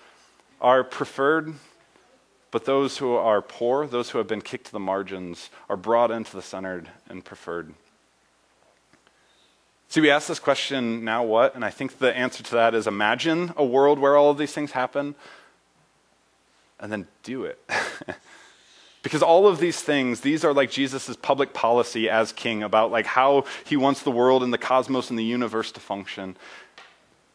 are 0.61 0.83
preferred, 0.83 1.55
but 2.51 2.65
those 2.65 2.99
who 2.99 3.15
are 3.15 3.43
poor, 3.43 3.87
those 3.87 4.11
who 4.11 4.19
have 4.19 4.27
been 4.27 4.41
kicked 4.41 4.67
to 4.67 4.73
the 4.73 4.81
margins, 4.81 5.51
are 5.69 5.77
brought 5.77 6.11
into 6.11 6.35
the 6.35 6.43
center 6.43 6.85
and 7.09 7.25
preferred. 7.25 7.75
See, 9.91 10.01
we 10.01 10.11
ask 10.11 10.29
this 10.29 10.39
question, 10.39 11.05
now 11.05 11.25
what? 11.25 11.55
And 11.55 11.65
I 11.65 11.71
think 11.71 11.99
the 11.99 12.15
answer 12.15 12.43
to 12.43 12.51
that 12.53 12.75
is 12.75 12.87
imagine 12.87 13.53
a 13.57 13.65
world 13.65 13.99
where 13.99 14.17
all 14.17 14.31
of 14.31 14.39
these 14.39 14.53
things 14.53 14.73
happen, 14.73 15.15
and 16.81 16.93
then 16.93 17.07
do 17.23 17.45
it. 17.45 17.59
Because 19.09 19.23
all 19.23 19.47
of 19.47 19.59
these 19.59 19.81
things, 19.81 20.21
these 20.21 20.45
are 20.45 20.53
like 20.53 20.71
Jesus' 20.71 21.17
public 21.17 21.55
policy 21.55 22.11
as 22.11 22.31
king 22.31 22.63
about 22.63 22.91
like 22.91 23.07
how 23.07 23.47
he 23.65 23.75
wants 23.75 24.03
the 24.03 24.11
world 24.11 24.43
and 24.43 24.53
the 24.53 24.59
cosmos 24.59 25.09
and 25.09 25.19
the 25.19 25.25
universe 25.25 25.73
to 25.73 25.81
function. 25.81 26.37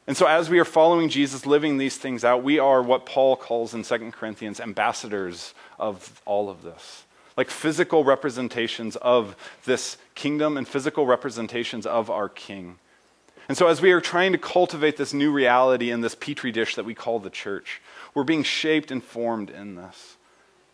And 0.05 0.15
so 0.15 0.27
as 0.27 0.51
we 0.51 0.59
are 0.59 0.65
following 0.65 1.09
Jesus 1.09 1.47
living 1.47 1.79
these 1.79 1.97
things 1.97 2.23
out, 2.23 2.43
we 2.43 2.59
are 2.59 2.83
what 2.83 3.07
Paul 3.07 3.35
calls 3.35 3.73
in 3.73 3.81
2 3.81 4.11
Corinthians 4.11 4.59
ambassadors 4.59 5.55
of 5.79 6.21
all 6.25 6.47
of 6.47 6.61
this. 6.61 7.05
Like 7.35 7.49
physical 7.49 8.03
representations 8.03 8.95
of 8.97 9.35
this 9.65 9.97
kingdom 10.13 10.57
and 10.57 10.67
physical 10.67 11.07
representations 11.07 11.87
of 11.87 12.07
our 12.11 12.29
king. 12.29 12.77
And 13.49 13.57
so, 13.57 13.65
as 13.65 13.81
we 13.81 13.93
are 13.93 13.99
trying 13.99 14.33
to 14.33 14.37
cultivate 14.37 14.97
this 14.97 15.11
new 15.11 15.31
reality 15.31 15.89
in 15.89 16.01
this 16.01 16.13
petri 16.13 16.51
dish 16.51 16.75
that 16.75 16.85
we 16.85 16.93
call 16.93 17.17
the 17.17 17.31
church, 17.31 17.81
we're 18.13 18.23
being 18.23 18.43
shaped 18.43 18.91
and 18.91 19.03
formed 19.03 19.49
in 19.49 19.73
this. 19.73 20.17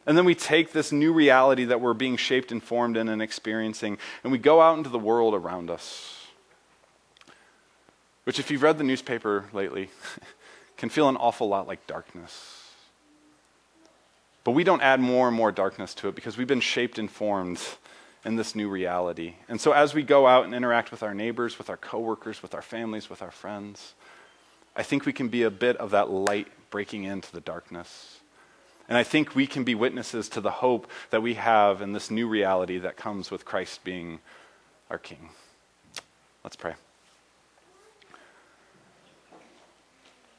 And 0.06 0.18
then 0.18 0.26
we 0.26 0.36
take 0.36 0.72
this 0.72 0.92
new 0.92 1.14
reality 1.14 1.66
that 1.66 1.82
we're 1.82 1.94
being 1.94 2.18
shaped 2.18 2.52
and 2.52 2.64
formed 2.64 2.98
in 2.98 3.10
and 3.10 3.22
experiencing, 3.22 3.98
and 4.24 4.32
we 4.32 4.38
go 4.38 4.62
out 4.62 4.78
into 4.78 4.90
the 4.90 5.00
world 5.00 5.34
around 5.34 5.70
us. 5.70 6.28
Which, 8.24 8.40
if 8.40 8.52
you've 8.52 8.64
read 8.64 8.78
the 8.78 8.84
newspaper 8.84 9.46
lately, 9.54 9.90
can 10.78 10.90
feel 10.90 11.10
an 11.10 11.18
awful 11.18 11.48
lot 11.48 11.68
like 11.68 11.86
darkness. 11.88 12.60
But 14.44 14.52
we 14.52 14.64
don't 14.64 14.82
add 14.82 15.00
more 15.00 15.28
and 15.28 15.36
more 15.36 15.52
darkness 15.52 15.94
to 15.96 16.08
it 16.08 16.16
because 16.16 16.38
we've 16.38 16.48
been 16.48 16.62
shaped 16.62 16.98
and 16.98 17.12
formed 17.12 17.60
in 18.26 18.36
this 18.36 18.56
new 18.56 18.70
reality. 18.70 19.36
And 19.48 19.60
so 19.60 19.72
as 19.72 19.94
we 19.94 20.04
go 20.04 20.28
out 20.28 20.46
and 20.46 20.54
interact 20.54 20.92
with 20.92 21.04
our 21.04 21.14
neighbors, 21.14 21.58
with 21.58 21.70
our 21.70 21.78
coworkers, 21.78 22.42
with 22.42 22.54
our 22.54 22.62
families, 22.62 23.10
with 23.10 23.22
our 23.22 23.32
friends, 23.32 23.94
I 24.76 24.84
think 24.84 25.06
we 25.06 25.14
can 25.14 25.28
be 25.28 25.44
a 25.44 25.52
bit 25.52 25.78
of 25.78 25.92
that 25.92 26.10
light 26.10 26.48
breaking 26.70 27.04
into 27.04 27.32
the 27.32 27.42
darkness. 27.42 28.19
And 28.90 28.98
I 28.98 29.04
think 29.04 29.36
we 29.36 29.46
can 29.46 29.64
be 29.64 29.76
witnesses 29.76 30.28
to 30.30 30.42
the 30.42 30.50
hope 30.50 30.90
that 31.12 31.22
we 31.22 31.36
have 31.36 31.80
in 31.80 31.94
this 31.94 32.10
new 32.10 32.28
reality 32.28 32.80
that 32.80 32.98
comes 32.98 33.30
with 33.30 33.46
Christ 33.46 33.84
being 33.84 34.20
our 34.90 34.98
King. 34.98 35.30
Let's 36.44 36.56
pray. 36.56 36.74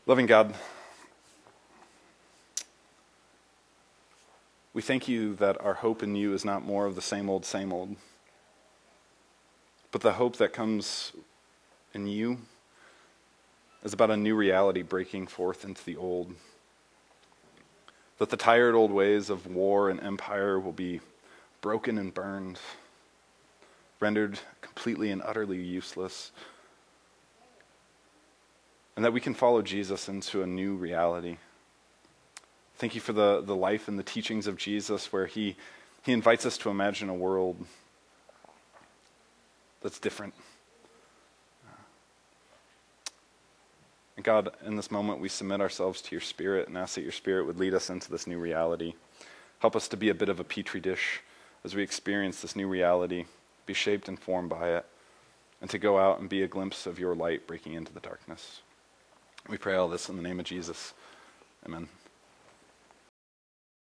Loving 0.04 0.26
God, 0.26 0.52
we 4.74 4.82
thank 4.82 5.06
you 5.06 5.36
that 5.36 5.60
our 5.60 5.74
hope 5.74 6.02
in 6.02 6.16
you 6.16 6.34
is 6.34 6.44
not 6.44 6.64
more 6.64 6.86
of 6.86 6.96
the 6.96 7.02
same 7.02 7.30
old, 7.30 7.44
same 7.44 7.72
old, 7.72 7.94
but 9.92 10.00
the 10.00 10.14
hope 10.14 10.36
that 10.38 10.52
comes 10.52 11.12
in 11.94 12.08
you 12.08 12.38
is 13.84 13.92
about 13.92 14.10
a 14.10 14.16
new 14.16 14.34
reality 14.34 14.82
breaking 14.82 15.28
forth 15.28 15.64
into 15.64 15.84
the 15.84 15.96
old 15.96 16.34
that 18.20 18.28
the 18.28 18.36
tired 18.36 18.74
old 18.74 18.90
ways 18.90 19.30
of 19.30 19.46
war 19.46 19.88
and 19.88 19.98
empire 20.02 20.60
will 20.60 20.72
be 20.72 21.00
broken 21.62 21.96
and 21.96 22.12
burned, 22.12 22.58
rendered 23.98 24.38
completely 24.60 25.10
and 25.10 25.22
utterly 25.24 25.58
useless, 25.58 26.30
and 28.94 29.06
that 29.06 29.14
we 29.14 29.22
can 29.22 29.32
follow 29.32 29.62
Jesus 29.62 30.06
into 30.06 30.42
a 30.42 30.46
new 30.46 30.74
reality. 30.74 31.38
Thank 32.76 32.94
you 32.94 33.00
for 33.00 33.14
the, 33.14 33.40
the 33.40 33.56
life 33.56 33.88
and 33.88 33.98
the 33.98 34.02
teachings 34.02 34.46
of 34.46 34.58
Jesus, 34.58 35.10
where 35.10 35.24
he, 35.24 35.56
he 36.02 36.12
invites 36.12 36.44
us 36.44 36.58
to 36.58 36.68
imagine 36.68 37.08
a 37.08 37.14
world 37.14 37.56
that's 39.80 39.98
different. 39.98 40.34
And 44.20 44.24
God, 44.26 44.50
in 44.66 44.76
this 44.76 44.90
moment, 44.90 45.18
we 45.18 45.30
submit 45.30 45.62
ourselves 45.62 46.02
to 46.02 46.10
your 46.14 46.20
Spirit 46.20 46.68
and 46.68 46.76
ask 46.76 46.94
that 46.94 47.00
your 47.00 47.10
Spirit 47.10 47.46
would 47.46 47.58
lead 47.58 47.72
us 47.72 47.88
into 47.88 48.10
this 48.10 48.26
new 48.26 48.36
reality. 48.36 48.92
Help 49.60 49.74
us 49.74 49.88
to 49.88 49.96
be 49.96 50.10
a 50.10 50.14
bit 50.14 50.28
of 50.28 50.38
a 50.38 50.44
petri 50.44 50.78
dish 50.78 51.22
as 51.64 51.74
we 51.74 51.82
experience 51.82 52.42
this 52.42 52.54
new 52.54 52.68
reality, 52.68 53.24
be 53.64 53.72
shaped 53.72 54.08
and 54.08 54.20
formed 54.20 54.50
by 54.50 54.76
it, 54.76 54.84
and 55.62 55.70
to 55.70 55.78
go 55.78 55.98
out 55.98 56.20
and 56.20 56.28
be 56.28 56.42
a 56.42 56.48
glimpse 56.48 56.84
of 56.84 56.98
your 56.98 57.14
light 57.14 57.46
breaking 57.46 57.72
into 57.72 57.94
the 57.94 58.00
darkness. 58.00 58.60
We 59.48 59.56
pray 59.56 59.76
all 59.76 59.88
this 59.88 60.10
in 60.10 60.18
the 60.18 60.22
name 60.22 60.38
of 60.38 60.44
Jesus. 60.44 60.92
Amen. 61.64 61.88